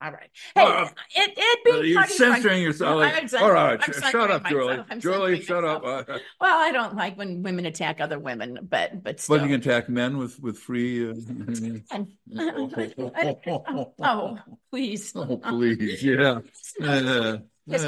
[0.00, 0.30] all right.
[0.54, 3.00] Hey, Uh, it, it being Uh, You're censoring yourself.
[3.00, 4.84] Like, all right, I'm shut up, Julie.
[4.98, 5.84] Julie, shut up.
[5.84, 6.04] Uh,
[6.40, 9.38] Well, I don't like when women attack other women, but but still.
[9.38, 11.10] But you can attack men with with free.
[11.10, 11.14] Uh,
[11.90, 12.12] And-
[14.00, 14.38] oh,
[14.70, 15.12] please.
[15.16, 16.38] oh, please, yeah.
[17.66, 17.82] Yes.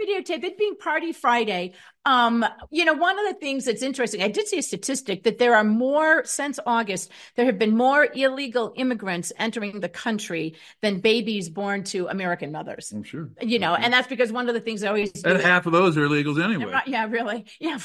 [0.00, 1.72] videotape it being party friday
[2.06, 5.38] um you know one of the things that's interesting i did see a statistic that
[5.38, 11.00] there are more since august there have been more illegal immigrants entering the country than
[11.00, 13.30] babies born to american mothers I'm sure.
[13.40, 15.72] you know and that's because one of the things i always do And half of
[15.72, 16.70] those are illegals anyway.
[16.72, 17.44] Right, yeah, really.
[17.60, 17.78] Yeah,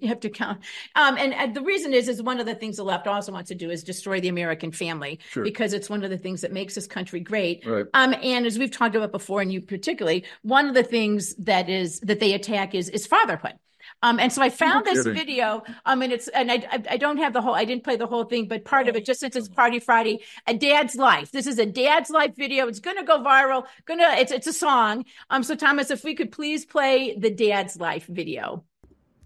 [0.00, 0.60] you have to count.
[0.96, 3.48] Um, and, and the reason is, is one of the things the left also wants
[3.48, 5.44] to do is destroy the American family Sure.
[5.44, 7.64] because it's one of the things that makes this country great.
[7.64, 7.86] Right.
[7.94, 11.68] Um, and as we've talked about before, and you particularly, one of the things that
[11.68, 13.54] is that they attack is is fatherhood.
[14.02, 15.14] Um, and so I found this kidding.
[15.14, 15.62] video.
[15.84, 17.54] Um, and it's and I, I I don't have the whole.
[17.54, 20.20] I didn't play the whole thing, but part of it, just since it's Party Friday,
[20.46, 21.30] a dad's life.
[21.32, 22.66] This is a dad's life video.
[22.66, 23.66] It's gonna go viral.
[23.84, 25.04] Gonna it's it's a song.
[25.28, 28.64] Um, so Thomas, if we could please play the dad's life video.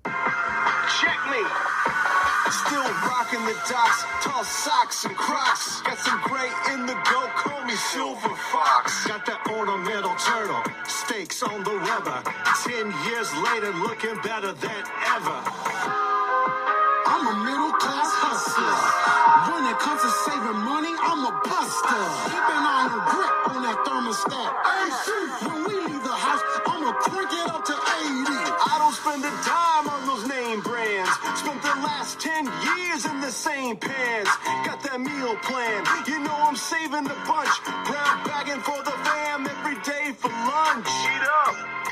[0.05, 2.14] Check me.
[2.55, 5.81] Still rocking the docks, tall socks and crocs.
[5.83, 9.07] Got some gray in the go, call me Silver Fox.
[9.09, 12.23] Got that ornamental turtle, stakes on the rubber.
[12.63, 14.85] Ten years later, looking better than
[15.17, 16.14] ever.
[17.15, 18.75] I'm a middle class hustler.
[19.55, 22.03] When it comes to saving money, I'm a buster.
[22.27, 24.51] Keeping iron grip on that thermostat.
[24.51, 25.07] AC.
[25.47, 28.35] When we leave the house, I'ma crank it up to 80.
[28.35, 31.15] I don't spend a dime on those name brands.
[31.39, 34.35] Spent the last 10 years in the same pants.
[34.67, 35.87] Got that meal plan.
[36.11, 37.55] You know I'm saving the bunch.
[37.87, 40.91] Brown bagging for the fam every day for lunch.
[40.91, 41.84] Eat up.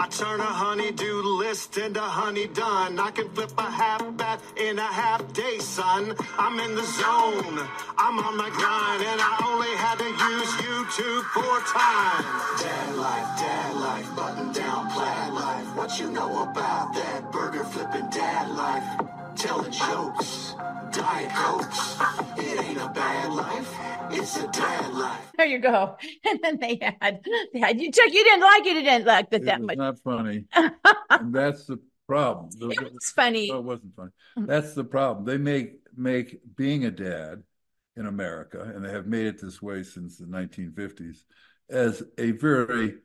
[0.00, 3.00] I turn a honeydew list into honey done.
[3.00, 6.14] I can flip a half bath in a half day, son.
[6.38, 7.58] I'm in the zone.
[7.98, 12.62] I'm on my grind, and I only had to use YouTube four times.
[12.62, 15.66] Dad life, dad life, button down plaid life.
[15.76, 18.86] What you know about that burger flipping dad life?
[19.34, 20.54] Telling jokes,
[20.98, 21.96] diet cokes.
[22.38, 23.74] It ain't a bad life.
[24.10, 25.32] It's a dad life.
[25.36, 25.96] There you go.
[26.26, 27.20] And then they had,
[27.52, 28.08] they had you Chuck.
[28.12, 28.76] You didn't like it.
[28.76, 29.76] You didn't like it It that was much.
[29.78, 30.44] not funny.
[30.54, 32.50] and that's the problem.
[32.58, 33.48] The- It was funny.
[33.50, 34.10] No, it wasn't funny.
[34.38, 34.46] Mm-hmm.
[34.46, 35.24] That's the problem.
[35.26, 37.42] They make make being a dad
[37.96, 41.18] in America, and they have made it this way since the 1950s,
[41.68, 42.98] as a very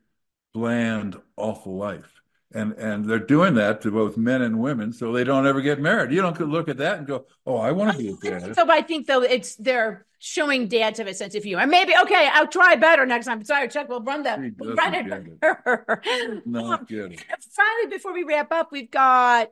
[0.53, 2.21] bland, awful life.
[2.55, 5.79] And and they're doing that to both men and women, so they don't ever get
[5.79, 6.11] married.
[6.11, 8.69] You don't look at that and go, "Oh, I want to be a dad." So
[8.69, 11.65] I think though it's they're showing dads have a sense of humor.
[11.65, 13.43] Maybe okay, I'll try better next time.
[13.43, 13.89] Sorry, Chuck.
[13.89, 14.39] We'll run that.
[14.59, 16.45] We'll run get it.
[16.45, 17.19] Not Um, good.
[17.55, 19.49] finally, before we wrap up, we've got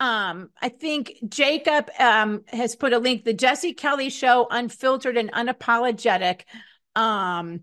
[0.00, 5.30] um I think Jacob um has put a link, the Jesse Kelly show, unfiltered and
[5.32, 6.42] unapologetic.
[6.96, 7.60] Um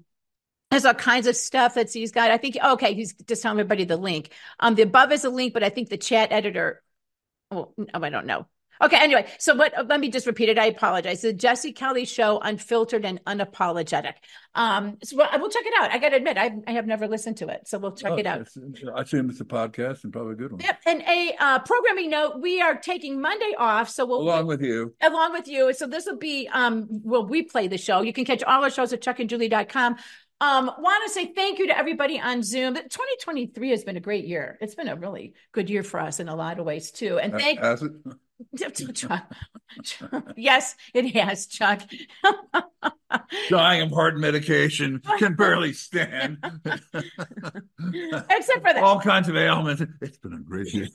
[0.71, 2.31] has all kinds of stuff that he's got.
[2.31, 4.31] I think okay, he's just telling everybody the link.
[4.59, 6.83] Um the above is a link, but I think the chat editor
[7.51, 8.45] well, no, I don't know.
[8.79, 10.59] Okay, anyway, so what let me just repeat it.
[10.59, 11.21] I apologize.
[11.21, 14.13] The Jesse Kelly show, unfiltered and unapologetic.
[14.53, 15.89] Um, so we'll, we'll check it out.
[15.89, 18.27] I gotta admit, I, I have never listened to it, so we'll check Oh, it
[18.27, 18.47] out.
[18.95, 20.61] I assume it's a podcast and probably a good one.
[20.61, 20.79] Yep.
[20.85, 24.93] And a uh, programming note: we are taking Monday off, so we'll Along with you.
[25.01, 25.73] along with you.
[25.73, 28.01] So this will be um will we play the show.
[28.01, 29.95] You can catch all our shows at chuckandjulie.com.
[30.39, 32.75] Um, want to say thank you to everybody on Zoom.
[32.75, 34.57] 2023 has been a great year.
[34.61, 37.17] It's been a really good year for us in a lot of ways too.
[37.17, 37.91] And thank Has it?
[38.93, 39.31] Chuck.
[40.35, 41.81] yes, it has, Chuck.
[43.49, 46.37] Dying of heart medication, can barely stand.
[46.65, 48.77] Except for that.
[48.83, 49.81] All kinds of ailments.
[50.01, 50.87] It's been a great year.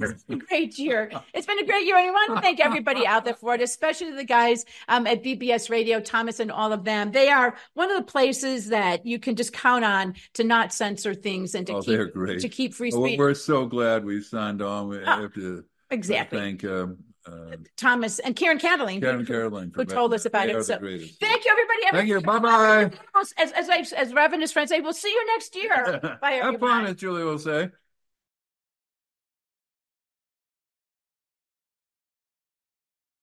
[0.49, 1.11] great year.
[1.34, 1.97] It's been a great year.
[1.97, 5.22] And I want to thank everybody out there for it, especially the guys um, at
[5.22, 7.12] BBS Radio, Thomas and all of them.
[7.12, 11.14] They are one of the places that you can just count on to not censor
[11.14, 13.18] things and to Oh, keep to keep free Well, speech.
[13.18, 14.88] We're so glad we signed on.
[14.88, 16.38] We Oh, have to exactly.
[16.38, 20.55] thank um, uh, Thomas and Karen Catelyn, Karen who, Caroline who told us about They
[20.55, 20.64] it.
[20.64, 21.91] So thank you, everybody.
[21.93, 22.20] Thank you.
[22.20, 22.91] Bye-bye.
[23.39, 26.01] As as as Rev and his friends say, we'll see you next year.
[26.20, 26.59] Bye, Have everyone.
[26.61, 27.70] fun, as Julie will say.